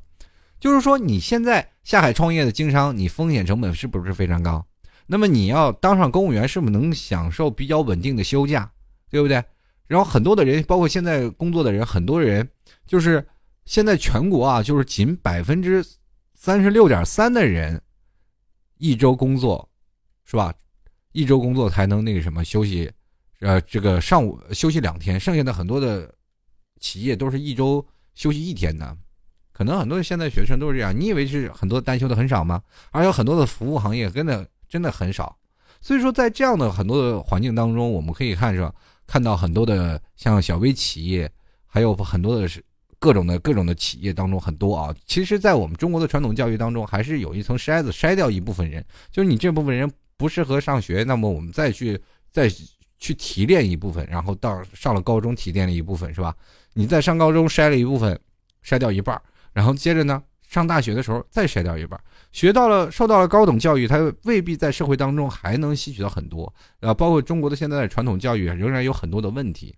[0.59, 4.65] 就是说，你现在下海创业的经商，你风险成本是不是非常高？
[5.07, 8.71] 那么你要当上公务员，是不是能享受比较稳定的休假，
[9.11, 9.45] 对不对？
[9.91, 12.49] 然后很多的人，包括现在工作的人，很多人
[12.87, 13.27] 就是
[13.65, 15.85] 现在全国啊，就是仅百分之
[16.33, 17.83] 三十六点三的人
[18.79, 19.69] 一周工作，
[20.25, 20.55] 是吧？
[21.11, 22.89] 一周工作才能那个什么休息，
[23.41, 26.15] 呃，这个上午休息两天，剩下的很多的
[26.79, 28.97] 企业都是一周休息一天的。
[29.51, 32.63] 可能很多现在学生都是这样，你以为是很多单休的很少吗？
[32.93, 35.37] 而有很多的服务行业真的真的很少。
[35.81, 38.73] 所以说，在这样的很多的环境当中，我们可以看是吧。
[39.11, 41.29] 看到很多的像小微企业，
[41.67, 42.65] 还有很多的是
[43.01, 44.95] 各种的各种的企业当中很多啊。
[45.05, 48.85] 其实，在我们中国的传统教育当中，还是有一层筛子，筛掉一部分人。
[49.11, 52.49] 就是你这部分人不适合上学，那么我们再去再
[53.01, 56.33] 去提炼一部分，然后到上了高中提炼了一部分，是吧？
[56.73, 58.17] 你在上高中筛了一部分，
[58.65, 59.21] 筛掉一半，
[59.53, 61.99] 然后接着呢，上大学的时候再筛掉一半。
[62.33, 66.93] 学到了，受到了高等教育，他未必在社会当中还能吸取到很多啊。
[66.93, 69.75] 包括中国的现在的传统教育仍然有很多的问题，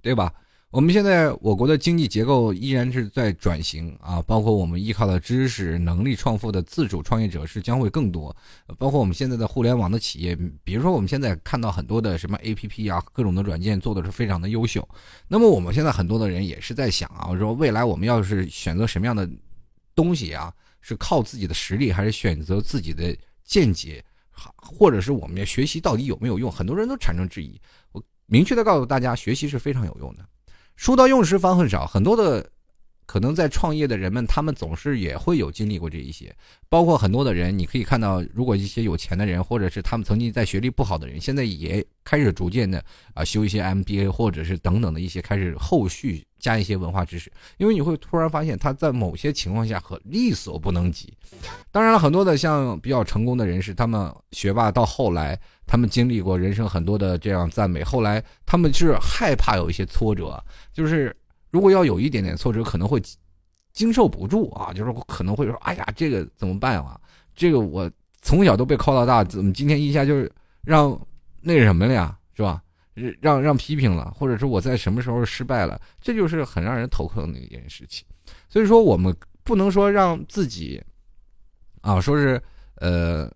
[0.00, 0.32] 对吧？
[0.70, 8.34] 我们现在我国的经济结构依然是在转型啊，包括我们依靠的知识能力创富的自主创业者是将会更多，
[8.78, 14.88] 包括我们现在的互联网的企业，比如说我们现在看到很多的什么 APP 啊，各种的软件做的是非常的优秀。
[15.26, 19.28] 那么我们现在很多的人也是在想啊，说未来我们要是选择什么样的
[19.94, 20.52] 东西啊？
[20.80, 24.04] 是靠自己的实力，还是选择自己的见解，
[24.56, 26.50] 或者是我们要学习到底有没有用？
[26.50, 27.60] 很多人都产生质疑。
[27.92, 30.24] 我明确的告诉大家，学习是非常有用的。
[30.76, 32.50] 书到用时方恨少，很多的。
[33.06, 36.32] 可能在创业的人们，他们总是也会有经历过这一些，
[36.68, 42.80] 包括很多的人，你可以看到，如果一些有钱的人，或者是他们曾经在学历不好的人，现在也开始逐渐的
[43.12, 51.12] 啊修一些 MBA，或者是等等的一些开始后续加一些文化知识，因为你会突然发现他在某些情况下和力所不能及。
[51.70, 61.14] 当然了，很多的像比较成功的人士，他们学霸到后来，他们经历过人生很多的这样赞美，后来他们是害怕有一些挫折，就是。
[61.52, 63.02] 如果要有一点点挫折，可能会
[63.72, 66.96] 经受不住啊，就是可能会说：“哎呀，这个怎么办啊？
[67.34, 67.90] 这个我
[68.22, 70.30] 从小都被靠到大，怎么今天一下就是
[70.62, 70.96] 让
[71.40, 72.16] 那什么了呀？
[72.36, 72.62] 是吧？
[73.20, 75.80] 让让批评了，或者是我在什么时候失败了？
[76.00, 78.06] 这就是很让人头疼的一件事情。
[78.48, 80.82] 所以说，我们不能说让自己
[81.80, 82.40] 啊，说是。”
[82.80, 83.30] 呃，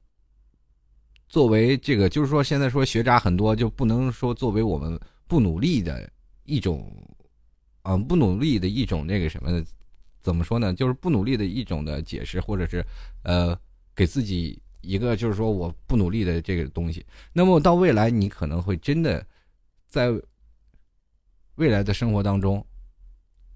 [1.28, 6.08] 作为这个，就是说现在说学渣很多，就不能说作为我们不努力的
[6.44, 6.90] 一种，
[7.82, 9.62] 啊，不努力的一种那个什么，
[10.22, 10.72] 怎么说呢？
[10.72, 12.82] 就是不努力的一种的解释，或者是
[13.22, 13.54] 呃，
[13.94, 17.04] 给自己一个就是说我不努力的这个东西。
[17.34, 19.22] 那么到未来，你可能会真的
[19.94, 20.10] 在
[21.54, 22.66] 未来的生活当中，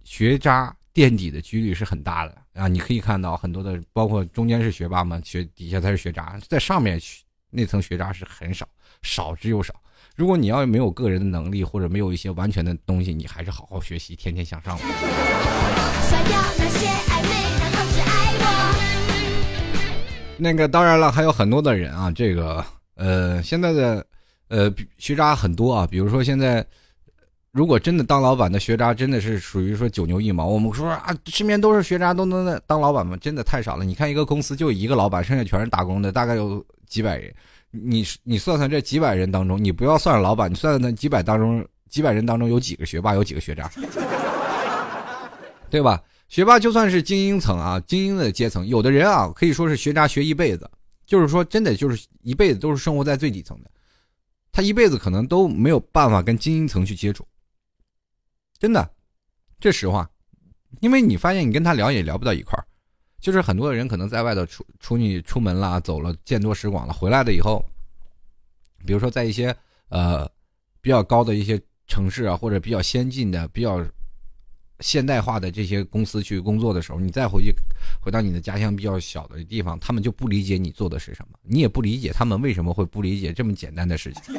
[0.04, 0.72] 学渣。
[0.94, 2.66] 垫底的几率是很大的啊！
[2.66, 7.00] 你可以看到很多的，包括中间是学霸嘛，学底下才是学渣，在上面
[7.50, 8.66] 那层学渣是很少，
[9.02, 9.72] 少之又少。
[10.16, 14.84] 如果你要没有个人的能力，或者没有一些完全的东西，你还是好好学习，天天向上吧。
[20.36, 22.64] 那个当然了，还有很多的人啊，这个
[22.96, 24.04] 呃，现在的
[24.48, 26.66] 呃学渣很多啊，比如说现在。
[27.50, 33.16] 如果真的当老板的学渣真的是属于说九牛一毛，我们说啊，身边都是学渣都能当老板吗？
[33.16, 33.84] 真的太少了。
[33.86, 37.34] 你看一个公司就一个老板，剩下全是打工的，大概有几百人。
[37.70, 43.68] 你你算算这几百人当中，你不要算老板，你算算那几百当中几百人当中有几个学霸，有几个学渣，
[45.70, 46.00] 对吧？
[46.28, 50.70] 学霸就算是精英层啊，精英的阶层，有的人啊可以说是学渣学一辈子，
[51.06, 53.70] 就是说真的就是一辈子都是生活在最底层的，
[54.50, 57.26] 他一辈子可能都没有办法跟精英层去接触。
[58.58, 58.90] 真的，
[59.60, 60.10] 这实话，
[60.80, 62.66] 因为你发现你跟他聊也聊不到一块儿，
[63.20, 67.64] 就是很多的人可能在外头出出你出门啦，走了见多识广了，回来了以后，
[68.84, 69.56] 比如说在一些
[69.88, 70.28] 呃
[70.80, 73.84] 比较高的一些城市啊，或者比较先进的、比较
[74.80, 77.52] 现代化的这些公司去工作的时候，你再回去
[78.00, 84.34] 回到你的家乡比较小的地方，他们就不理解你做的是什么，你也不理解他们为什么会不理解这么简单的事情，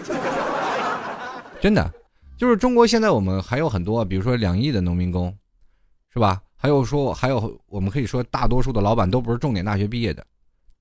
[1.61, 1.93] 真的。
[2.37, 5.35] 就是中国现在我们还有很多，比如说两亿的农民工，
[6.13, 6.41] 是吧？
[6.55, 10.25] 还有说还有我们可以说大多数的老板都不是重点大学毕业的，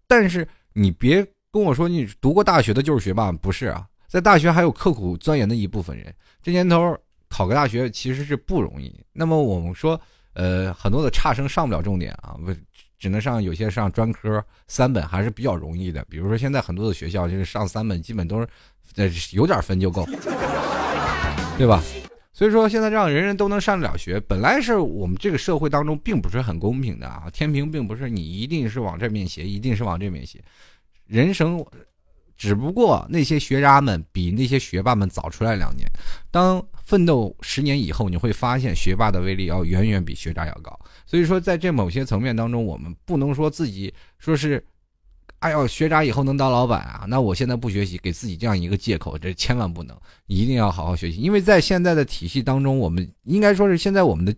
[0.07, 6.15] 但是你别跟我说你读过大学的就是学霸，不是啊，在大学还有刻苦钻研的一部分人。
[6.43, 6.97] 这年头
[7.29, 8.95] 考个大学其实是不容易。
[9.13, 10.01] 那么我们说，
[10.35, 12.55] 呃，很多的差生上不了重点啊，不
[12.99, 16.05] 只能上有些上专科三本还是比较容易的。
[16.09, 18.49] 比如说现在很多的学校就是上三本基本都是，
[18.97, 20.07] 呃，有点分就够。
[21.59, 21.83] 对吧？
[22.33, 27.29] 所以说现在让人人都能上得了学，本来是我们这个社会当中并不是很公平的啊。
[27.33, 30.41] 天平并不是你一定是往这面斜，一定是往这面斜。
[31.05, 31.65] 人生
[32.39, 35.87] 只不过那些学渣们比那些学霸们早出来两年。
[36.31, 40.75] 当奋斗十年以后，你会发现学霸的威力要远远比学渣要高。
[41.05, 44.65] 所以说，在这某些层面当中，我们不能说自己说是。
[45.41, 47.05] 哎呦，学渣以后能当老板啊？
[47.07, 49.97] 那我现在不学习，给自己这样一个借口，这千万不能，
[50.27, 51.21] 一定要好好学习。
[51.21, 54.35] 因为在现在的体系当中，我们应该说是现在我们的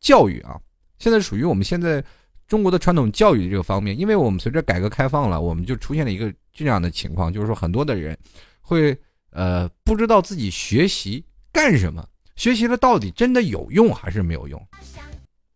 [0.00, 0.56] 教育啊，
[1.00, 2.00] 现在属于我们现在
[2.48, 3.98] 中国的传统教育这个方面。
[3.98, 8.16] 因为我们随着改革开放了，我们就出现了一个这样的情况，就是说很多的人
[8.60, 8.96] 会
[9.30, 14.60] 呃不知道自己学习干什么，学习了到底真的有用还是没有用？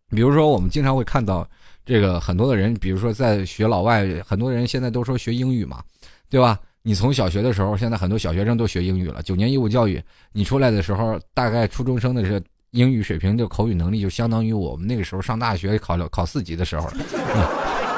[0.09, 1.47] 比如说，我们经常会看到。
[1.89, 5.81] 这个很多的人，比如说在学老外，很多人现在都说学英语嘛，
[6.29, 6.59] 对吧？
[6.81, 9.23] 你从小学的时候，现在很多小学生都学英语了。
[9.23, 16.89] 九年义务教育，你出来的时候，大概初中生的这英语水平就口语能力就相当于我们那个时候上大学考了考四级的时候。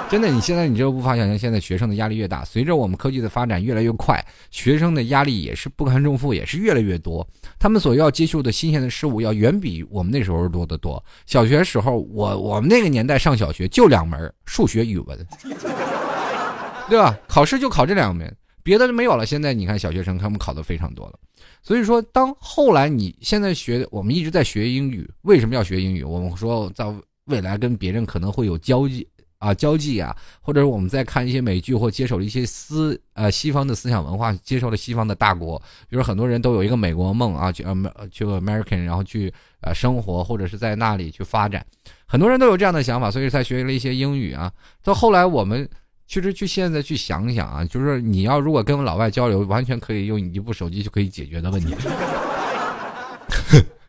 [0.10, 2.44] 真的，你现在你就无法想象，现在学生的压力越大。
[2.44, 7.24] 随着我们科技的发展越来越快，学生的压力也是不堪重负，也是越来越多。
[7.60, 11.04] 他们所要接触的新鲜的事物要远比我们那时候多得多。
[11.28, 15.28] 小学时候，我我们那个年代上小学就两门：数学、语文，
[16.90, 17.16] 对吧？
[17.28, 19.28] 考试就考这两门，别的就没有了。
[19.28, 21.14] 现在你看小学生他们考的非常多了。
[21.62, 26.04] 所以说，当后来你现在学，我们一直在学英语，为什么要学英语？
[26.04, 26.86] 我们说在
[27.26, 29.08] 未来跟别人可能会有交际。
[29.40, 37.74] 啊，交际啊，或者我们在看一些美剧或接受了一些思呃西方的思想文化，接受了西方的大国，比如很多人都有一个美国梦啊，去呃
[38.12, 41.66] 去 American，然后去呃生活或者是在那里去发展，
[42.06, 44.52] 很多人都有这样的想法，所以才学了一些英语啊。
[44.84, 45.66] 到后来我们
[46.10, 51.76] 其实去现在去想想啊，就是你要如果跟老外交流，完全可以用一部手机就可以解决的问题，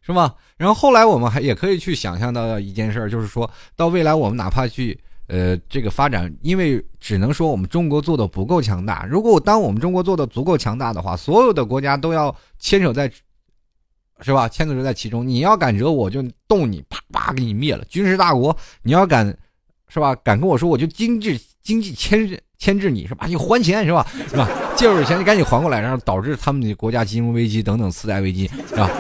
[0.03, 0.35] 是吧？
[0.59, 5.01] 然后后来我们还也可以去想象到一件事儿，就是说到未来我们哪怕去。
[5.33, 9.07] 呃，这个发展，因为只能说我们中国做的不够强大。
[9.07, 13.09] 如果当我们中国做的足够强大的话，所有的国家都要牵手在，
[14.23, 14.49] 是吧？
[14.49, 15.25] 牵扯在其中。
[15.25, 17.85] 你要敢惹我，就动你，啪啪给你灭了。
[17.85, 19.25] 军事大国，你要敢，
[19.87, 20.17] 是吧？
[20.17, 23.27] 敢跟我说，我就经济经济牵制牵制你，是吧？
[23.27, 24.07] 你还钱，是吧？
[24.29, 24.49] 是吧？
[24.77, 28.91] 借我钱，你赶紧还过来，然后导致他们的国家金融危机等等次贷危机，是吧？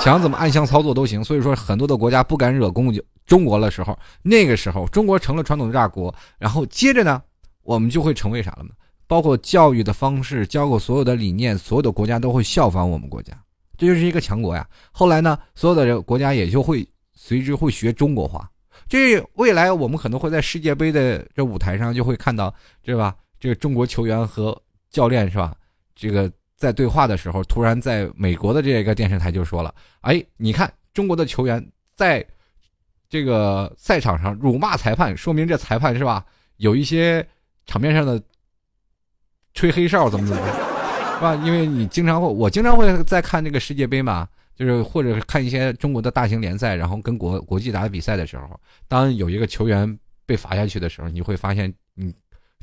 [0.00, 1.22] 想怎么暗箱操作都行。
[1.22, 2.92] 所以说，很多的国家不敢惹公。
[3.26, 7.22] 中国的时候，那个时候中国成了传统大国，然后接着呢，
[7.62, 8.70] 我们就会成为啥了呢？
[9.06, 13.32] 包括教育的方式，教过所有的理念，所有的国家都会效仿我们国家，
[13.78, 14.66] 这就是一个强国呀。
[14.90, 16.84] 后来呢，所有的国家也就会
[17.14, 18.50] 随之会学中国话。
[18.90, 23.14] 这未来我们可能会在世界杯的这舞台上就会看到，对吧？
[23.38, 24.60] 这个中国球员和
[24.90, 25.54] 教练是吧？
[25.94, 29.72] 这个在对话的时候，突然在美国的这个电视台就说了
[30.02, 31.64] ：“哎，你看中国的球员
[31.94, 32.26] 在
[33.08, 36.26] 这个赛场上辱骂裁判，说明这裁判是吧？
[36.56, 37.24] 有一些
[37.66, 38.20] 场面上的。”
[39.52, 40.46] 吹黑哨怎么怎么，
[41.16, 41.34] 是吧？
[41.44, 44.28] 因为你经常会，我经常会在看这个世界杯嘛，
[44.60, 52.14] 就是或者是看一些中国的大型联赛，然后跟国国际打比赛的时候，当有一个球员被罚下去的时候，你会发现，你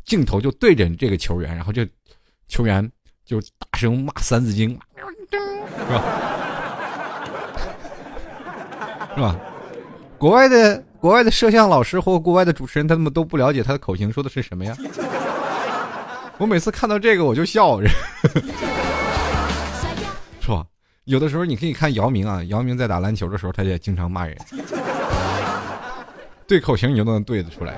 [0.05, 1.83] 镜头就对着这个球员，然后就
[2.47, 2.87] 球员
[3.25, 4.69] 就大声骂《三字经》，
[5.79, 6.03] 是吧？
[9.17, 9.35] 是吧？
[10.19, 14.77] 国外的国外的摄像老师或国外的主持人，他们都不了解他的口型说的是什么呀？
[16.37, 17.81] 我每次看到这个我就笑，
[20.39, 20.63] 是吧？
[21.07, 24.35] 有的时候你可以看姚明啊，姚明在打篮球的时候，他也经常骂人，
[26.45, 27.75] 对口型你就能对得出来。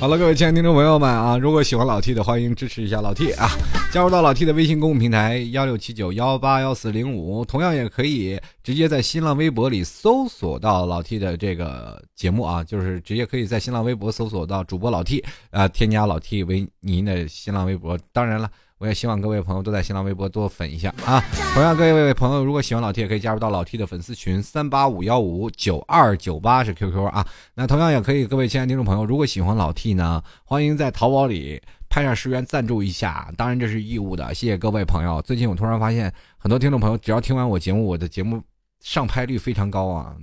[0.00, 3.48] 好了，各位亲爱的听众朋友们啊，如果喜欢老 T 的，欢迎支持一下老 T 啊，
[3.92, 18.48] 加入到老 T 的微信公众平台幺六七九幺八幺四零五，同样也可以直接在新浪微博里搜索到老 T 的这个节目啊，就是直接可以在新浪微博搜索到主播老 T 啊，添加老 T 为您的新浪微博，当然了。
[18.78, 21.22] 我也希望各位朋友都在新浪微博多粉一下啊！
[21.52, 27.26] 同样，各位朋友如果喜欢老 T，也可以加入到老 T 的粉丝群三八五幺五九二九八是 QQ 啊。
[27.52, 31.60] 那同样也可以，各位亲爱的听众朋友，如果喜欢老 T 呢，欢迎在淘宝里
[31.90, 34.32] 拍上十元赞助一下，当然这是义务的。
[34.32, 35.20] 谢谢各位朋友。
[35.22, 38.40] 最近我突然发现，很多听众朋友只要听完我节目，我的节目
[38.80, 40.14] 上拍率非常高啊，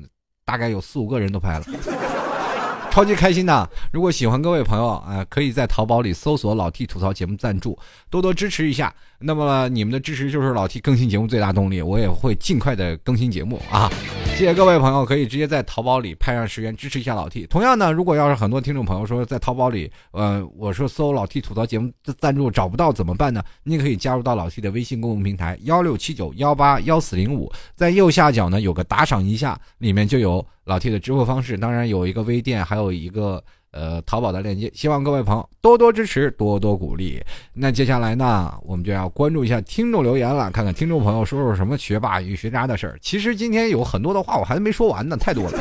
[0.45, 1.65] 大概有四五个人都拍了。
[2.89, 3.69] 超级开心的！
[3.91, 7.77] 如果喜欢各位朋友啊，可以在淘宝里搜索“老 T 吐槽节目赞助”，
[8.09, 8.91] 多多支持一下。
[9.19, 13.89] 那么你们的支持就是老 T 更新节目最大动力，我也会尽快的更新节目啊！
[14.35, 17.47] 谢谢各位朋友，可以直接在淘宝里拍上十元支持一下老 T。
[17.47, 23.43] 同样呢，如果要是很多听众朋友说在淘宝里，呃，我说搜老 T 吐槽节目的赞助找不到怎么办呢？
[23.63, 30.45] 你可以加入到老 T 的微信公众平台幺六七九幺八幺四零五，在右下角呢有个打赏一下，里面就有。
[30.67, 33.41] 老 T 的支付方式，当然有一个微店，还有一个
[33.77, 37.23] 呃淘宝的链接，希望各位朋友多多支持，多多鼓励。
[37.53, 42.97] 那接下来呢，我们就要关注一下听众留言了，看看听众朋友说说什么学霸与学渣的事儿。
[43.01, 45.59] 其实今天有很多的话我还没说完呢，太多了，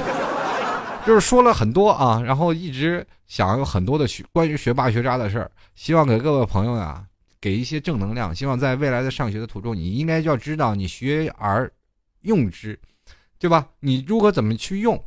[1.07, 7.05] 就是说了很多啊，然后一直想有很多的学关于学霸学渣的事儿，希望给各位朋友呀
[7.41, 11.71] 给一些正能量，希望在未来的上学的途中，你应该要知道你学而
[12.23, 12.79] 用之。
[13.39, 13.67] 对吧？
[13.81, 14.99] 你如何怎么去用？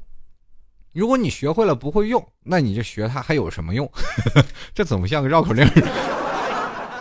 [0.94, 3.90] 如果你学会了不会用，那你就学它还有什么用？
[4.74, 5.68] 这怎么像个绕口令？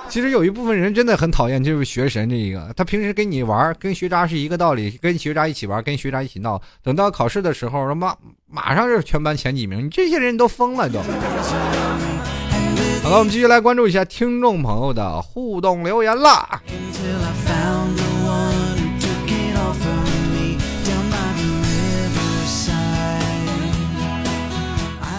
[0.08, 2.72] 其实有一部分人真的很讨厌，就是学神这一个。
[2.74, 6.58] 他平时跟你玩，跟学渣是一个道理，跟学渣一起玩，跟学渣一起闹。
[6.82, 8.16] 等到考试的时候，马
[8.46, 9.84] 马上就是全班前几名。
[9.84, 10.98] 你这些人都疯了都。
[13.02, 16.62] 好了，我们继续来关注一下听众朋友的互动留言啦。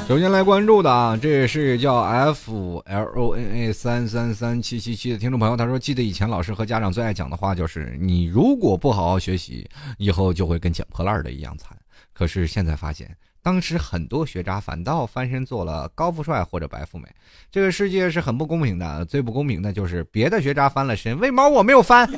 [0.09, 11.77] 首先来关注的啊，这是叫 F L O N A 三三三七七七的听众朋友，他说：“记得以前老师和家长最爱讲的话就是，你如果不好好学习，以后就会跟捡破烂的一样惨。
[12.11, 17.07] 可是现在发现，当时很多学渣反倒翻身做了高富帅或者白富美。
[17.51, 22.09] 这个世界是很不公平的，最不公平的就是别的学渣翻了身，为毛我没有翻？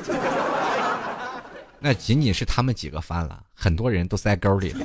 [1.78, 4.80] 那仅仅是他们几个翻了，很多人都塞沟里了。”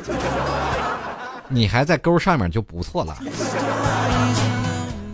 [1.48, 3.16] 你还在勾上面就不错了。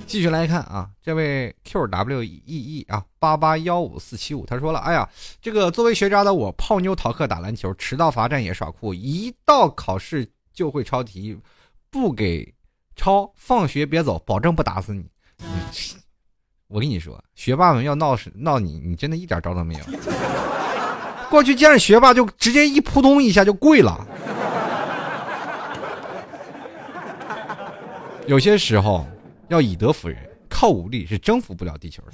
[0.06, 5.08] 继续来看啊，这位 Q W E E 啊，八八幺五四七五，他说了，哎呀，
[5.40, 11.34] 这个作为学渣的我，泡妞、逃课、打篮球，迟到罚站也耍酷，一到考试就会抄题，
[11.90, 12.52] 不给
[12.94, 15.06] 抄，放学别走，保证不打死你。
[16.68, 19.80] 我跟你说，学霸们要闹闹你，你真的一点招都没有。
[21.30, 24.06] 过去见着学霸就直接一扑通一下就跪了。
[28.28, 29.04] 有些时候
[29.48, 30.16] 要以德服人，
[30.48, 32.12] 靠武力是征服不了地球的。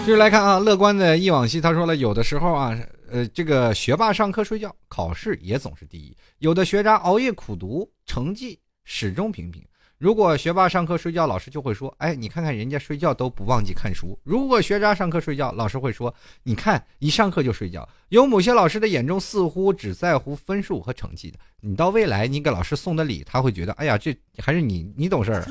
[0.00, 2.78] 继续来看啊，乐观的忆往昔，他说了，有的时候啊，
[3.10, 9.64] 呃，这个学霸上课睡觉，考试也总是第一；有的学渣熬夜苦读，成绩始终平平。
[10.00, 21.38] 如果学霸上课睡觉，老师就会说：“哎，你看看人家睡觉都不忘记看书。”如果学渣上课睡觉，老师会说：“你看一上课就睡觉。”有某些老师的眼中似乎只在乎分数和成绩的。
[21.60, 25.44] 你到未来，你给老师送的礼，他会觉得：“哎呀，这还是你你懂事儿。”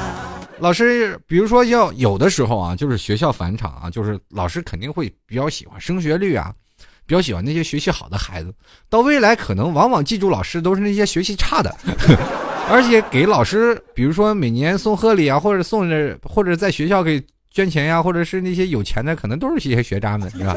[0.60, 6.54] 老师，比如说要有的时候啊，就是学校返场啊，就是老师肯定会比较喜欢升学率啊，
[7.06, 8.54] 比较喜欢那些学习好的孩子。
[8.90, 11.74] 到未来，可能往往记住老师都是那些学习差的。
[12.70, 20.56] 而且给老师，比如说每年送贺礼啊，或者送着，或者在学校给捐钱呀，或者是那些有钱的，可能都是一些学渣们，是吧？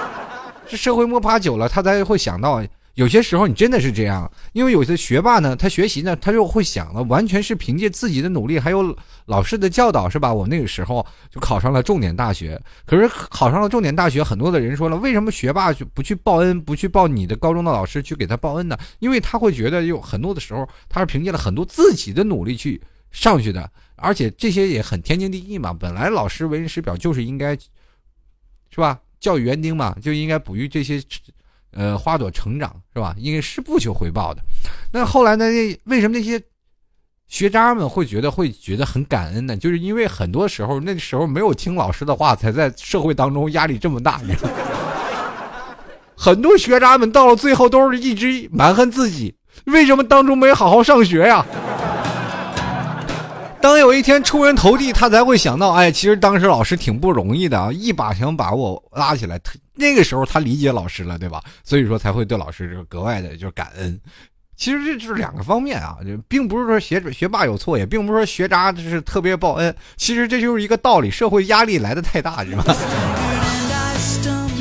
[0.66, 2.62] 这社会摸爬久了，他才会想到。
[2.96, 10.32] 有些时候你真的是这样，因为有些学霸呢，他学习呢，他就会想了，完全是凭借自己的努力，还有老师的教导，是吧？
[10.32, 12.58] 我那个时候就考上了重点大学。
[12.86, 18.78] 可是考上了重点大学，很多的人说了，为什么学霸就不去报恩，不去报你的高中的老师去给他报恩呢？
[18.98, 22.80] 因为他会觉得有很多的时候，他是凭借了很多自己的努力去
[23.10, 25.70] 上去的，而且这些也很天经地义嘛。
[25.70, 27.54] 本来老师为人师表就是应该，
[28.70, 28.98] 是吧？
[29.20, 30.98] 教育园丁嘛，就应该哺育这些。
[31.76, 33.14] 呃，花朵成长是吧？
[33.18, 34.40] 应该是不求回报的。
[34.90, 35.44] 那后来呢？
[35.84, 36.42] 为什么那些
[37.28, 39.56] 学渣们会觉得会觉得很感恩呢？
[39.56, 44.20] 就是因为很多时候那时候没有听老师的话，才在社会当中压力这么大。
[46.16, 49.34] 很多学渣们到了最后都是一直蛮横自己，
[49.66, 51.44] 为什么当初没好好上学呀？
[53.60, 59.40] 当有一天出人头地，他才会想到，哎，其实当时老师挺不容易的啊，一把想把我拉起来。
[59.74, 61.42] 那个时候他理解老师了，对吧？
[61.64, 64.00] 所以说才会对老师格外的就是感恩。
[64.56, 65.98] 其实这就是两个方面啊，
[66.28, 69.74] 并不是说学学霸有错，也并不是说学渣就是特别报恩。
[69.96, 72.64] 其实这就是一个道理，社会压力来的太大，是吧？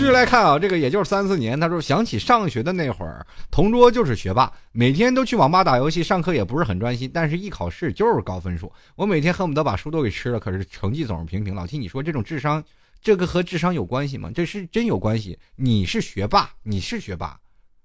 [0.06, 8.72] 继续来看啊，这个也就是三四年，他说想起上学的那会儿，同桌就是学霸，每天都去网吧打游戏，上课也不是很专心，但是一考试就是高分数。
[8.96, 11.56] 我每天恨不得把书都给吃了，可是成绩总是平平。
[11.56, 12.64] 老七，你说这种智商，
[13.02, 14.30] 这个和智商有关系吗？
[14.32, 15.40] 这是真有关系。
[15.56, 17.36] 你是学霸，你是学霸，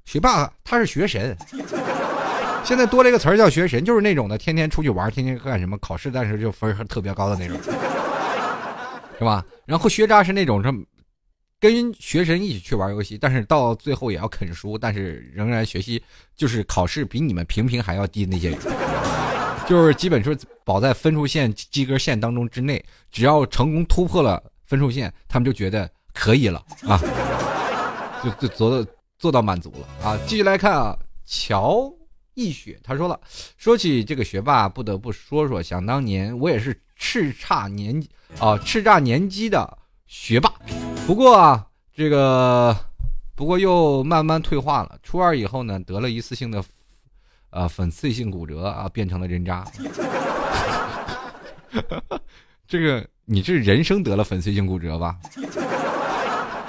[0.05, 1.35] 学霸他是学神。
[2.63, 7.59] 现在多了一个词儿叫学神，就是那种的，天天出去玩，天天干什么，考试但是就分特别高的那种，
[9.19, 9.43] 是吧？
[9.65, 10.85] 然后学渣是那种什么？
[11.61, 16.03] 跟学神一起去玩游戏，但是到最后也要啃书，但是仍然学习，
[16.35, 18.59] 就是考试比你们平平还要低那些人，
[19.69, 20.35] 就是基本说
[20.65, 22.83] 保在分数线及格线当中之内，
[23.13, 26.99] 只要成功突破了分数线，他们就觉得可以了啊，
[28.25, 30.19] 就就做到做到满足了啊。
[30.27, 31.93] 继续来看啊，乔
[32.33, 33.21] 一雪他说了，
[33.59, 38.03] 说起这个学霸，不得不说说，想当年我也是叱咤年
[38.39, 40.51] 啊叱咤年级的学霸。
[41.07, 42.77] 不过啊，这个
[43.35, 44.97] 不过又慢慢退化了。
[45.03, 46.63] 初二以后呢，得了一次性的，
[47.51, 49.65] 呃，粉碎性骨折啊，变成了人渣。
[52.67, 55.19] 这个你这人生得了粉碎性骨折吧？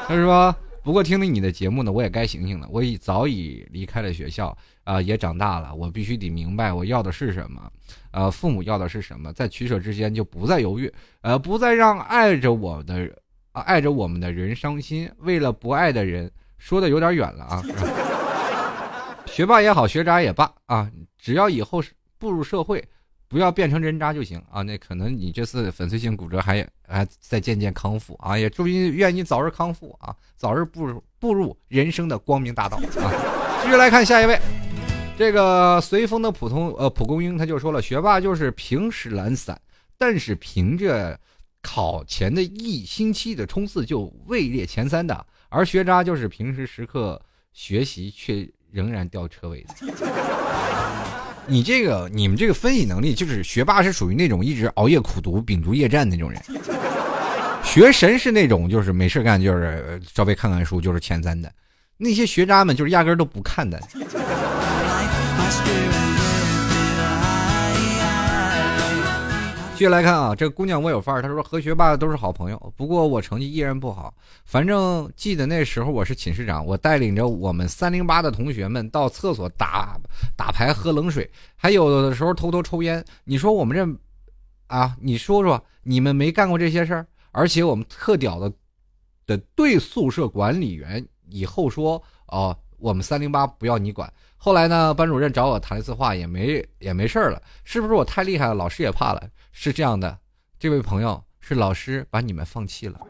[0.07, 0.53] 他说
[0.83, 2.67] ：“不过听了你的节目呢，我也该醒醒了。
[2.71, 5.73] 我已早已离开了学校啊，也长大了。
[5.75, 7.71] 我必须得明白我要的是什么，
[8.09, 13.07] 呃，父母要的是什么，在取舍之间就不再犹豫，呃，不再让爱着我的。”
[13.51, 17.63] 啊，爱着我们的人伤心，为了不爱的人，说的有点远了啊。
[19.27, 21.81] 学霸也好，学渣也罢啊，只要以后
[22.17, 22.83] 步入社会，
[23.27, 24.61] 不要变成人渣就行啊。
[24.61, 33.11] 那可能你这次粉碎性骨折还还在渐渐康复啊，也祝你愿你早日康复啊，早日步入步入人生的光明大道啊。
[33.63, 34.39] 继续来看下一位，
[35.17, 39.59] 这个随风的普通呃蒲公英他就说了，学霸就是平时懒散，
[39.97, 41.19] 但是凭着。
[41.61, 47.21] 考前的一星期的冲刺就位列前三的，而学渣就是平时时刻
[47.53, 49.75] 学习却仍然掉车尾的。
[51.47, 56.41] 你这个你们这个分析能力，就是学霸是属于那种一直熬夜苦读、秉烛夜战那种人，
[57.63, 61.51] 学神是那种就是没事干就是稍微看看书就是前三的，
[61.97, 63.81] 那些学渣们就是压根都不看的。
[69.81, 71.23] 续来看啊，这姑娘我有范儿。
[71.23, 74.13] 她说和学霸都是好朋友，不过我成绩依然不好。
[74.45, 79.99] 反正记得那时候我是寝室长，我带领着我们三零八的同学们到厕所打
[80.37, 83.03] 打牌、喝冷水，还有的时候偷偷抽烟。
[83.23, 87.07] 你说我们这啊，你说说你们没干过这些事儿？
[87.31, 88.53] 而且我们特屌的
[89.25, 94.13] 的对宿舍管理员以后说哦，我们三零八不要你管。
[94.37, 97.41] 后来呢，班主任找我谈一次话，也没也没事儿了。
[97.63, 98.53] 是不是我太厉害了？
[98.53, 99.23] 老师也怕了。
[99.51, 100.17] 是这样的，
[100.59, 102.99] 这位朋友是老师把你们放弃了。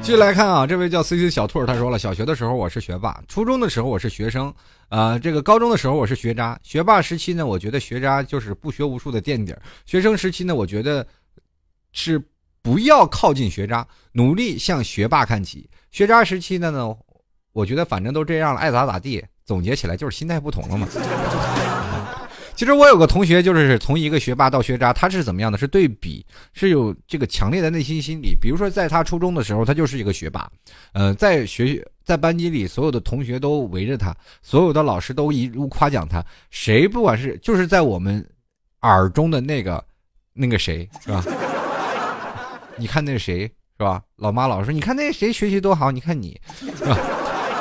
[0.00, 4.50] 继续来看啊，这位叫 C C 小兔儿，他说了，小学的时候我是学霸，初中的时候我是学生，
[4.88, 6.58] 啊，这个高中的时候我是学渣。
[6.62, 9.52] 学霸时期呢，我觉得学渣就是不学无术的垫底；
[9.84, 11.06] 学生时期呢，我觉得
[11.92, 12.18] 是
[12.62, 15.68] 不要靠近学渣，努力向学霸看齐。
[15.90, 16.96] 学渣时期的呢，
[17.52, 19.22] 我觉得反正都这样了，爱咋咋地。
[19.48, 20.86] 总结起来就是心态不同了嘛。
[22.54, 25.56] 其实我有个同学，就是从一个学霸到学渣，他是怎么样的？
[25.56, 28.36] 是对比，是有这个强烈的内心心理。
[28.38, 30.50] 比如说，在他初中的时候，他就是一个学霸，
[30.92, 38.22] 呃，在学在班级里，所有的同学都围着他，所有的老师都一路夸奖他，谁不管是就是在我们
[38.82, 39.82] 耳中的那个
[40.34, 41.24] 那个谁是吧？
[42.76, 44.02] 你看那谁是吧？
[44.16, 46.38] 老妈老说，你看那谁学习多好，你看你，
[46.76, 46.98] 是吧？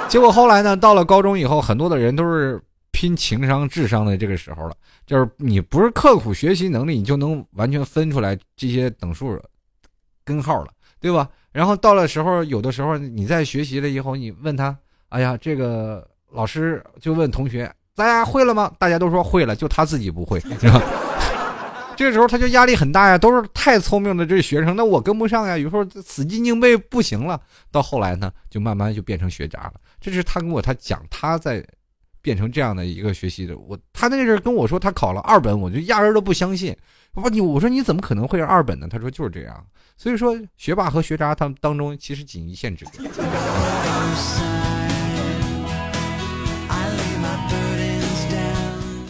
[0.09, 2.61] 结果后来呢，到了高中以后，很多的人都是。
[2.89, 4.73] 拼情商、智商的这个时候了，
[5.05, 9.39] 就是你不是刻苦学习能力，你就能完全分出来这些等数
[10.25, 11.29] 根号了，对吧？
[11.51, 14.75] 然后到了时候，有的时候你在学习了以后，你问他，
[15.09, 18.71] 哎呀，这个老师就问同学，大家会了吗？
[18.79, 20.41] 大家都说会了，就他自己不会，
[21.95, 27.39] 这个时候他就压力很大呀，都是太聪明的这学生，那我跟不上呀，有时候死记硬背不行了。
[27.71, 29.73] 到后来呢，就慢慢就变成学渣了。
[29.99, 31.65] 这是他跟我他讲他在。
[32.19, 36.75] 变成这样的一个学习的我，他那阵跟我说他考了二本，我就压根都不相信。
[37.13, 38.85] 我你我说你怎么可能会是二本呢？
[38.89, 39.65] 他说就是这样。
[39.95, 42.91] 所以说学霸和学渣他们当中其实仅一线之隔。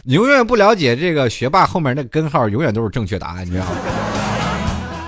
[0.03, 4.06] 你永远不了解这个学霸后面那根号，永远都是正确答案，你知道吗？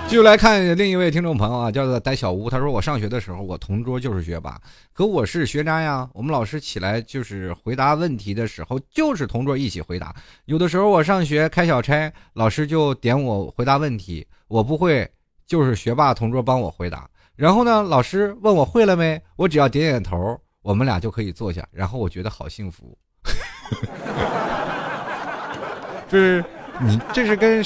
[0.09, 2.49] 继续来看另一位听众朋友啊，叫做呆小屋。
[2.49, 4.59] 他说：“我上学的时候，我同桌就是学霸，
[4.91, 6.09] 可我是学渣呀。
[6.15, 10.15] 我们老师起来就是回答问题的时候，就是同桌一起回答。
[10.45, 15.07] 有的时候我上学开小差，老师就点我回答问题，我不会，
[15.45, 17.07] 就是学霸同桌帮我回答。
[17.35, 21.63] 然后呢，老师问我会了没，我只要点点头，我们俩就可以坐下。
[21.71, 22.97] 然后我觉得好幸福。
[26.09, 26.43] 就是
[26.81, 27.63] 你这是跟。”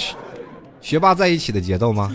[0.84, 2.14] 学霸在一起的节奏吗？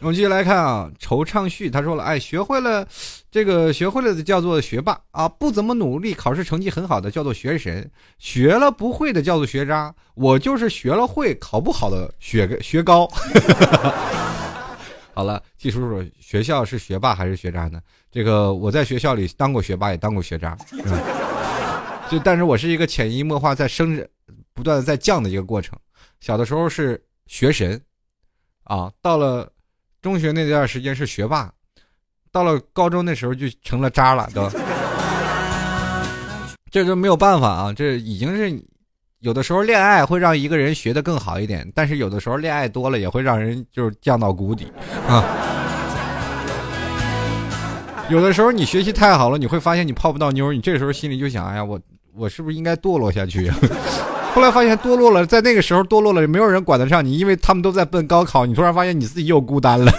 [0.00, 2.86] 我们继续来看啊，惆怅序他说了，哎，学会了，
[3.30, 7.88] 这个学会了的叫做学霸啊，不怎么努力，考试成绩很好的叫做学神，
[8.18, 13.08] 学了不会的叫做学渣，我就是学了会，考不好的学学高。
[15.14, 17.80] 好了，季叔叔，学校是学霸还是学渣呢？
[18.10, 20.58] 这个我在学校里当过学霸，也当过学渣，
[22.10, 24.04] 就但是我是一个潜移默化在升。
[24.54, 25.78] 不断的在降的一个过程，
[26.20, 27.80] 小的时候是学神，
[28.64, 29.50] 啊，到了
[30.00, 31.52] 中学那段时间是学霸，
[32.30, 34.50] 到了高中那时候就成了渣了，都，
[36.70, 38.62] 这就没有办法啊，这已经是
[39.20, 44.70] 有的时候恋爱会让一个人学的更好一点，但是有的时候恋爱多了也会让人就是降到谷底
[45.08, 45.24] 啊，
[48.10, 51.80] 有的时候你学习太好了，你会发现你泡不到妞，你这时候心里就想，哎呀，我
[52.14, 53.50] 我是不是应该堕落下去？
[54.34, 58.46] 后来发现堕落了，在那个时候堕落了，没有人管得上你，因为他们都在奔高考。
[58.46, 59.92] 你突然发现你自己又孤单了。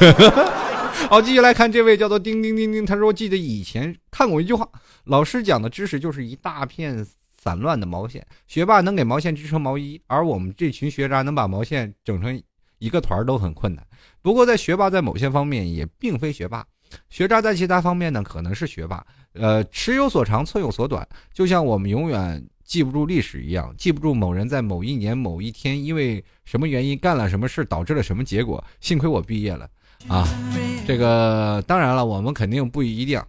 [1.07, 4.67] 好，继续来看这位叫做叮叮叮叮，他说：“记得以前看过一句话，
[5.05, 7.05] 老师讲的知识就是一大片
[7.37, 12.41] 散乱的毛线，学霸能给毛线织成毛衣，而我们这群学渣能把毛线整成
[12.79, 13.85] 一个团都很困难。
[14.23, 16.65] 不过在学霸在某些方面也并非学霸，
[17.09, 19.05] 学渣在其他方面呢可能是学霸。
[19.33, 28.63] 呃，尺有所长，寸有所短，就像我们永远。”记不住历史一样，记不住某人在某一年某一天因为什么原因干了什么事，导致了什么结果。
[28.79, 29.69] 幸亏我毕业了，
[30.07, 30.27] 啊，
[30.87, 33.21] 这个当然了，我们肯定不一定，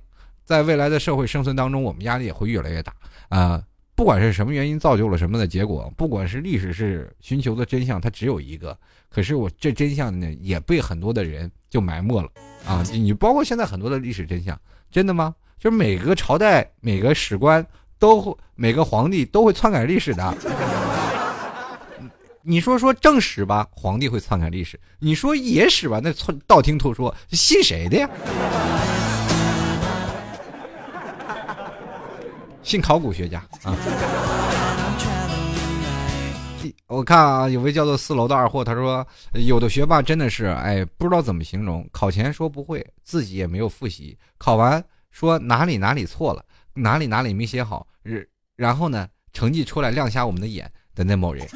[0.47, 2.95] 在未来的社会生存当中，我们压力也会越来越大
[3.29, 3.63] 啊。
[3.95, 8.75] 不管是什么原因造就了什么的结果，不管是历史是寻求的真相，它只有一个。
[9.11, 12.31] 可是我这真相呢，也被很多的人就埋没了
[12.65, 12.83] 啊。
[12.95, 14.59] 你包括现在很多的历史真相，
[14.91, 15.35] 真的吗？
[15.59, 17.63] 就是每个朝代每个史官。
[17.99, 20.35] 都会每个皇帝都会篡改历史的，
[22.43, 28.11] 你说说正史吧，皇帝会篡改历史；你说野史吧，那错道听途说，信谁的呀？
[32.63, 33.77] 信考古学家啊！
[36.87, 41.87] 我看啊，有位叫做四楼的二货，他说有的学霸真的是，哎，不知道怎么形容。
[41.93, 46.43] 考前说不会，自己也没有复习，考完说哪里哪里错了。
[46.75, 47.87] 哪里哪里没写好，
[48.57, 51.47] 然后呢，成绩出来亮瞎我们的眼的那某人，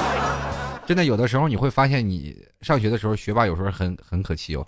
[0.86, 4.66] 真的有的时候你会发现，你上学的时候学霸有时候很很可气哦，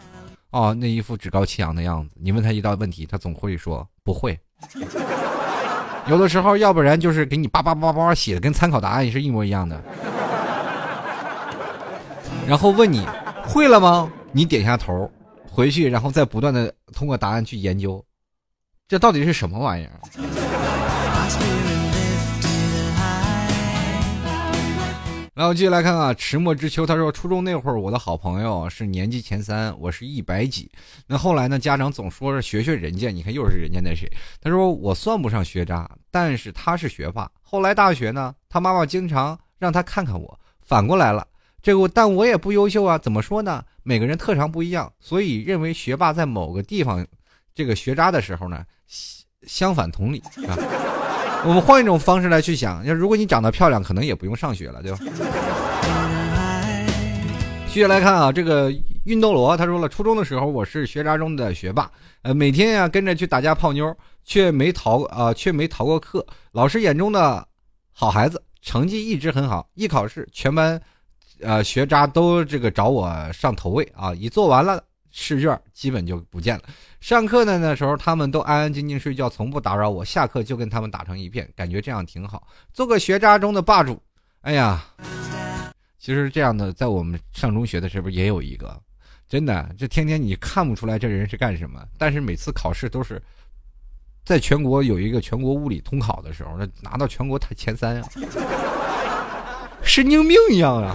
[0.50, 4.38] 哦，那一副趾高气扬的样子，你问他一道问题，他总会说不会。
[6.08, 9.82] 有的时候，要不然就是给你叭叭叭叭写的跟参考答案是一模一样的，
[12.48, 13.06] 然后问你
[13.46, 14.10] 会了吗？
[14.32, 15.10] 你点一下头，
[15.46, 18.02] 回去然后再不断的通过答案去研究，
[18.90, 19.92] 这到底是什么玩意儿？
[25.32, 30.68] 然后继续来看啊，迟暮之秋，他说初中那会儿，我的好朋友是年级前三，我是一百几。
[31.06, 34.10] 那后来呢，家长总说是学学人家，你看又是人家那谁？
[34.40, 37.30] 他说我算不上学渣，但是他是学霸。
[37.42, 41.24] 后来大学呢，他妈妈经常让他看看我，反过来了，
[41.62, 42.98] 这个但我也不优秀啊。
[42.98, 43.62] 怎么说呢？
[43.84, 47.06] 每个人特长不一样，所以认为学霸在某个地方，
[47.54, 48.64] 这个学渣的时候呢，
[49.46, 50.56] 相反同理啊。
[51.46, 54.98] 我们换一种方式来去想，要如果你长得漂亮，可能也不用上学了，对吧？
[57.66, 58.70] 继续来看啊，这个
[59.04, 61.90] 运动罗他说了，初中的时候我是学渣中的学霸，
[62.22, 66.26] 呃，每天呀跟着去打架泡妞，却没逃啊，却没逃过课。
[66.52, 67.46] 老师眼中的
[67.90, 69.66] 好孩子，成绩一直很好。
[69.74, 70.78] 一考试，全班，
[71.40, 74.82] 呃，学渣都这个找我上头位啊，一做完了。
[75.12, 76.62] 试卷基本就不见了。
[77.00, 80.04] 上课的那时候，他们都安安静静睡觉，从不打扰我。
[80.04, 82.46] 下课就跟他们打成一片，感觉这样挺好。
[82.74, 84.00] 做个学渣中的霸主，
[84.42, 84.84] 哎呀，
[85.98, 88.78] 其实这样的在我们上中学的时候也有一个，
[89.28, 93.20] 真的，这天天你看不出来这人是干什么，但是每次考试都是
[94.22, 98.08] 在全国有一个全国物理通考的时候，那拿到全国前三啊，
[99.82, 100.94] 神经病一样啊。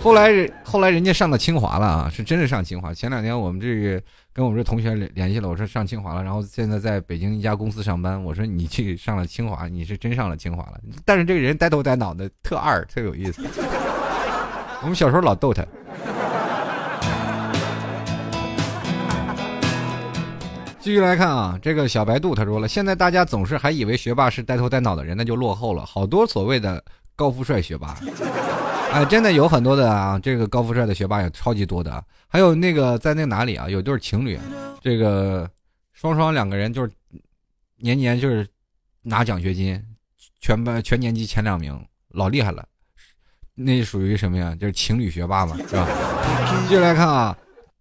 [0.00, 2.94] 后来，后来人家上了清华了啊，是真的上清华。
[2.94, 8.22] 前两天我们这个跟我们这同学联系了，我说上清华了，然后现在在北京一家公司上班。
[8.22, 10.80] 我说你去上了清华，你是真上了清华了。
[11.04, 13.44] 但是这个人呆头呆脑的，特二，特有意思。
[14.80, 15.64] 我们小时候老逗他。
[20.80, 25.84] 继续来看啊，这个小白兔他说了，现在大家总是还以为学霸是呆头呆脑的人，那就落后了。
[25.84, 26.82] 好多所谓的
[27.14, 27.96] 高富帅学霸。
[28.90, 32.02] 哎，真的有很多的啊，这个高富帅的学霸也超级多的。
[32.26, 34.38] 还有那个在那哪里啊，有对情侣，
[34.80, 35.48] 这个
[35.92, 36.90] 双双两个人就是
[37.76, 38.46] 年年就是
[39.02, 39.82] 拿奖学金，
[40.40, 41.78] 全班全年级前两名，
[42.08, 42.66] 老厉害了。
[43.54, 44.56] 那属于什么呀？
[44.58, 45.86] 就是情侣学霸嘛，是吧？
[46.62, 47.36] 继续来看啊，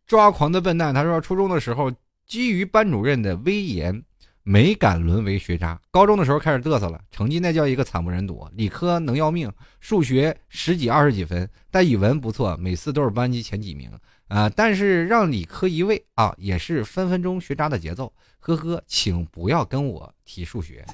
[0.06, 1.92] 抓狂的笨蛋，他说初中的时候，
[2.28, 4.04] 基于班主任的威严。
[4.50, 8.48] 没敢沦为学渣，高中的时候开始嘚瑟了，成绩那叫一个惨不忍睹。
[8.54, 13.92] 理科能要命，数学十几二十几分，但语文不错，每次都是班级前几名
[14.30, 14.50] 啊。
[14.56, 18.10] 但是让理科一位啊，也是分分钟学渣的节奏。
[18.40, 20.86] 呵呵，请不要跟我提数学。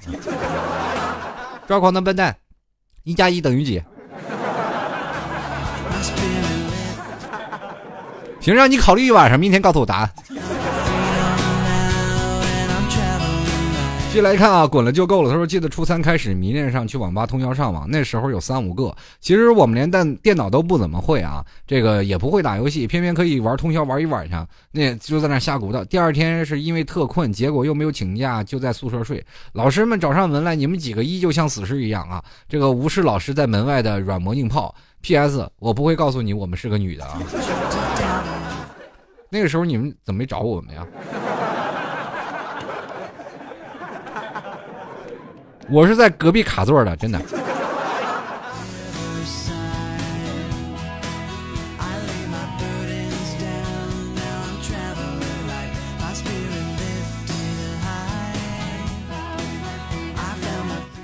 [1.68, 2.36] 抓狂的笨蛋，
[3.04, 3.80] 一加一等于几？
[8.40, 10.12] 行，让你考虑一晚上，明天告诉我答案。
[14.14, 15.30] 继续来看啊，滚了就够了。
[15.32, 18.96] 他说：“记得初三开始迷恋上去网吧通宵上网，那时候有三五个。
[19.20, 24.48] 其实我们连电电脑都不怎么会啊，这个也不会打游戏，偏偏可以玩通宵玩一晚上。
[24.72, 25.84] 那就在那瞎鼓捣。
[25.86, 29.26] 第二天是因为特困，结果又没有请假，就在宿舍睡。
[29.54, 32.24] 老师们找上门来，你们几个依旧像死尸一样啊！
[32.48, 34.76] 这个无视老师在门外的软磨硬泡。
[35.02, 35.50] P.S.
[35.58, 37.20] 我不会告诉你我们是个女的啊。
[39.32, 40.86] 那个时候你们怎么没找我们呀？”
[45.70, 47.20] 我是在隔壁卡座的，真的。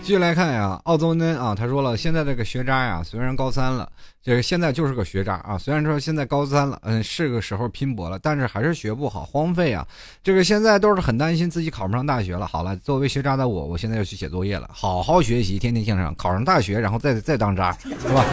[0.10, 3.88] 继续来看呀，奥宗恩啊，他说了，现在这个学渣呀，虽然高三了，
[4.24, 5.55] 这个现在就是个学渣啊。
[5.55, 9.88] 虽然说现在高三了，嗯，是个时候拼搏了，但是还是学不好，荒废啊。
[10.24, 12.47] 这个现在都是很担心自己考不上大学了。
[12.47, 18.26] 好了，作为学渣的我，我现在要去写作业了，好好学习，天天向上，考上大学，然后再 再当渣，是吧？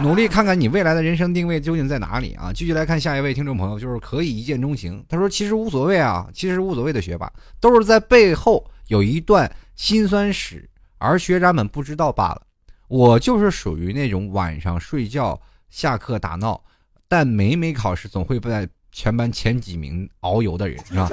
[0.00, 2.52] 努力看看你未来的人生定位究竟在哪里啊？
[2.52, 5.04] 继续来看下一位听众朋友，就是可以一见钟情。
[5.08, 7.28] 他说，其实无所谓啊，其实无所谓的学霸，
[7.58, 10.68] 都是在背后有一段辛酸史。
[11.02, 12.42] 而学渣们不知道罢了，
[12.86, 15.38] 我就是属于那种晚上睡觉、
[15.68, 16.62] 下课打闹，
[17.08, 21.10] 但每每考试总会在全班前几名遨游的人，是吧？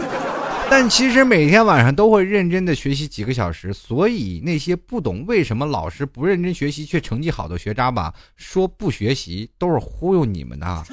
[0.70, 10.84] 但其实每天晚上都会认真的学习几个小时，所以那些不懂为什么老师不认真学习却成绩好的学渣吧，说不学习都是忽悠你们的。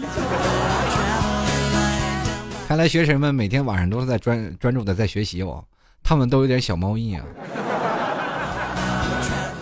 [2.67, 5.63] 看来学生们每天晚上都是在专专注的在学习哦，
[6.03, 7.23] 他们都有点小猫腻啊。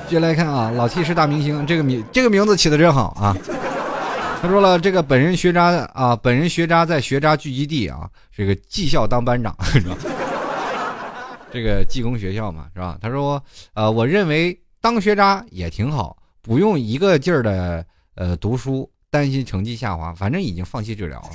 [0.09, 3.37] 接来看啊，老 T 是大明星，这个名这个名字起的真好啊。
[4.41, 9.97] 他说了，这个本人学渣啊，本人学渣在学渣聚集地啊，这个技校当班长 是吧？
[11.51, 12.99] 这个技工学校嘛是吧？
[13.01, 13.43] 他说，
[13.73, 17.85] 呃，我认为当学渣也挺好，不用一个劲儿的
[18.17, 21.31] 呃读书，担心成绩下滑，反正已经放弃治疗了。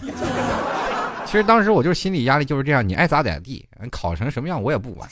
[1.26, 5.10] 其实当时我就是心理压力就是这样，你爱咋咋地，考成什么样我也不管。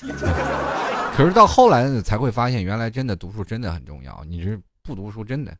[1.17, 4.23] 可是到后来才会发现，原来真的读书真的很重要。
[4.29, 5.51] 你是不读书真的，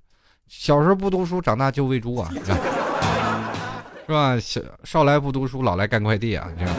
[0.48, 2.32] 小时候不读书，长大就喂猪啊，
[4.06, 4.38] 是吧？
[4.40, 6.76] 小少来不读书，老来干快递啊，这样。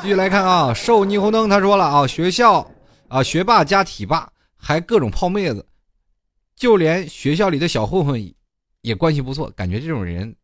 [0.00, 2.66] 继续来看啊，瘦霓虹灯他说了啊，学校
[3.08, 5.66] 啊学霸加体霸，还各种泡妹子，
[6.56, 8.34] 就连学校里的小混混
[8.80, 10.34] 也关系不错，感觉这种人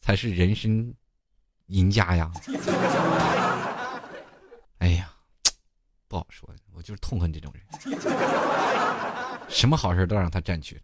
[0.00, 0.94] 才是人生
[1.66, 2.32] 赢家呀。
[4.78, 5.10] 哎呀，
[6.06, 7.98] 不好说，我就是痛恨这种人，
[9.48, 10.80] 什么好事都让他占去。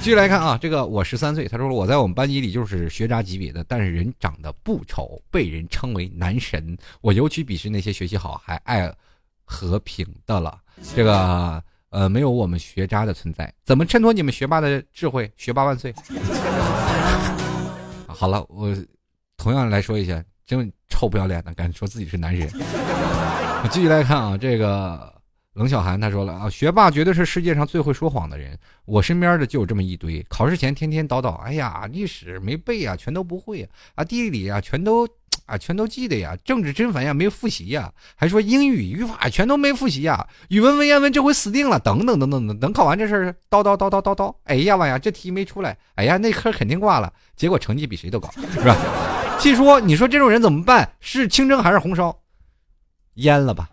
[0.00, 6.76] 继续来看啊，这个我十三岁，他说我在我们班级里就是学渣级别的，但是人长得不丑，被人称为男神。
[7.00, 8.92] 我尤其鄙视那些学习好还爱
[9.44, 10.60] 和平的了。
[10.94, 15.30] 这个呃，没有我们学渣的存在，怎么衬托你们学霸的智慧？
[15.36, 15.94] 学霸万岁！
[18.08, 18.74] 好了，我
[19.36, 22.50] 同样来说一下，真臭不要脸的，敢说自己是男人。
[23.64, 25.10] 我继续来看啊，这个。
[25.54, 28.58] 冷小寒他说了啊，学霸绝对是世界上最会说谎的人。
[28.86, 35.06] 我身边的就有这么一堆，考试前天天叨叨，哎呀，历史没背啊，全都不会啊，地理啊，全都
[35.44, 48.74] 啊，全都记得呀，政治真烦呀，没复习呀，还说英语语法全都没复习呀，语文文言文这回死定了，等等等等等，等考完这事儿叨叨叨叨叨叨，哎呀妈呀，这题没出来，哎呀，那科肯定挂了，结果成绩比谁都高，是吧？
[49.38, 50.90] 据说你说这种人怎么办？
[51.00, 52.16] 是清蒸还是红烧？
[53.14, 53.68] 淹了吧。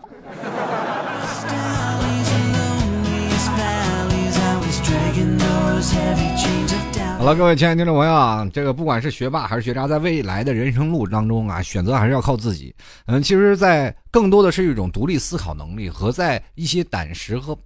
[7.17, 12.73] 好了，各位亲爱的听众朋友啊，这个不管是学霸还是学渣，在未来的人生路当中啊，选择还是要靠自己。
[13.07, 17.57] 嗯，其实，在更多的是一种独立思考能力和在一些胆识和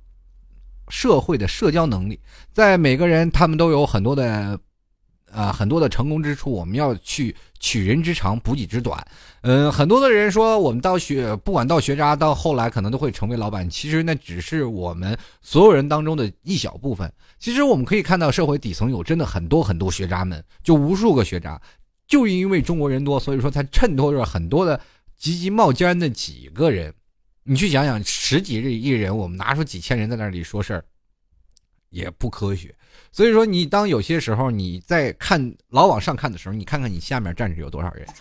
[0.89, 2.19] 社会的社交能力。
[2.51, 4.59] 在每个人，他们都有很多的。
[5.33, 9.05] 啊，很多的成功之处，我们要去取人之长，补己之短。
[9.41, 13.69] 嗯，很多的人说，我们到学，不管到学渣，到后来可能都会成为老板。
[13.69, 17.11] 其实那只是我们所有人当中的一小部分。
[17.39, 21.59] 其实我们可以看到，社会底层有真的很多很多学渣们，就无数个学渣，
[22.07, 24.79] 就因为中国人多，所以说才衬托着很多的
[25.17, 26.93] 急急冒尖的几个人。
[27.43, 30.85] 你去想想，十几亿人，我们拿出几千人在那里说事儿，
[31.89, 32.73] 也不科学。
[33.13, 38.07] 所以说，你当有些时候你在看老往上看的时候，你看看你下面站着有多少人。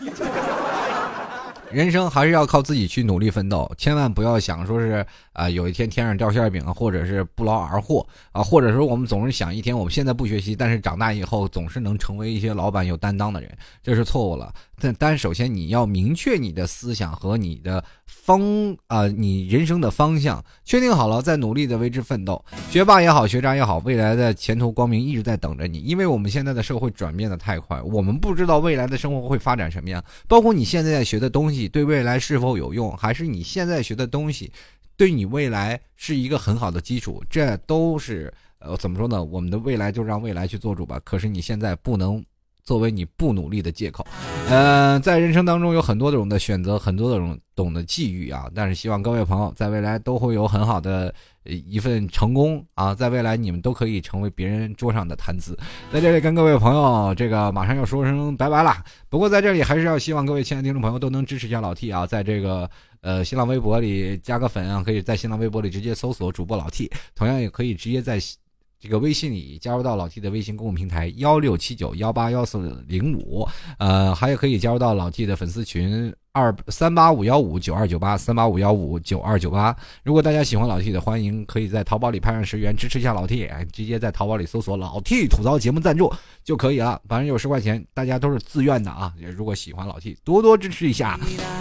[1.71, 14.53] 人生还是要靠自己去努力奋斗，千万不要想说是啊，有一天天上掉馅饼，或者是不劳而获啊，或者说我们总是想一天我们现在不学习，但是长大以后总是能成为一些老板有担当的人，这是错误了。
[14.79, 18.41] 但但首先你要明确你的思想和你的方
[18.87, 22.43] 啊，你人生的方向，确定好了再努力的为之奋斗。
[22.69, 25.79] 学霸也好，学渣也好，未来的前途光明一直在等着你。
[25.79, 30.03] 因为我们现在的社会转变的太快，我们不知道未来的生活会发展什么样。
[30.27, 34.51] 包括你现在学的东西对未来是否有用，还是你现在学的东西
[34.97, 39.23] 对你未来是一个很好的基础，这都是呃怎么说呢？
[39.23, 40.99] 我们的未来就让未来去做主吧。
[41.03, 42.23] 可是你现在不能。
[42.63, 44.05] 作为你不努力的借口，
[44.49, 48.49] 嗯，在人生当中有很多种的选择，很多种懂得际遇啊。
[48.55, 55.57] 但是希望各位朋友在未来都会有很好的一份成功啊，在未来你们都可以成为别人桌上的谈资。
[55.91, 58.73] 在这里跟各位朋友，这个马上要说声拜拜了。
[59.09, 62.69] 不过在这里还是要希望各位亲爱的听众朋友都能支持一下老 T 啊，在这个
[63.01, 68.17] 呃新浪微博里加个粉啊，可以在新浪微博里直接搜索主播老 T，同样也可以直接在。
[68.83, 79.73] 这个微信里加入到老 T 的微信公共平台幺六七九幺八幺四零五，呃，还有可以加入到老 T 的粉丝群二三八五幺五九二九八三八五幺五九二九八。
[80.03, 86.11] 如果大家喜欢老 T 的，欢迎可以在淘宝里拍上十元支持一下老 T，直接在淘宝里搜索老 T 吐槽节目赞助
[86.43, 89.13] 就可以了，反正有十块钱，大家都是自愿的啊。
[89.19, 91.19] 也如果喜欢老 T，多多支持一下。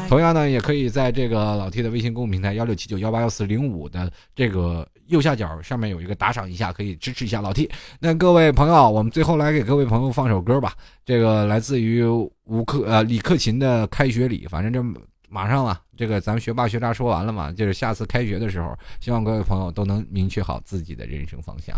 [0.08, 4.86] 同样呢，也可以在这个老 T 的微信公共平台幺六七九幺八幺四零五的这个。
[5.08, 7.70] 右下角上面有一个打赏一下，可以支持一下老 T。
[8.00, 10.72] 那各位朋友，我们最后来给各位朋友放首歌吧。
[11.04, 12.02] 这个来自于
[12.44, 14.82] 吴克呃李克勤的《开学礼》，反正这
[15.28, 15.81] 马上了。
[16.02, 21.76] 这个咱们学霸学渣说完了嘛，就是下次开学的时候，希望各位朋友都能明确好自己的人生方向。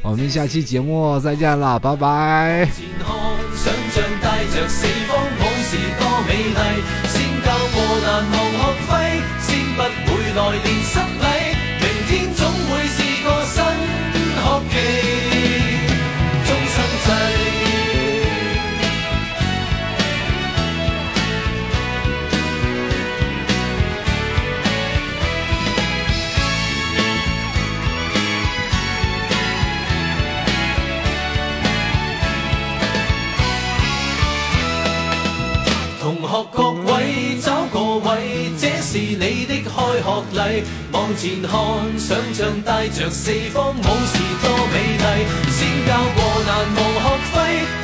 [0.00, 2.66] 我们下期节目再见了，拜拜。
[10.82, 11.35] 先不来。
[36.26, 41.52] 学各位找个位这是你的开学礼往前看
[41.98, 47.34] 想象带着四方武士多美丽先交过难忘学费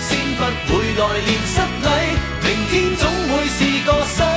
[0.01, 1.88] 先不会来年失礼
[2.43, 4.32] 明天总会是个失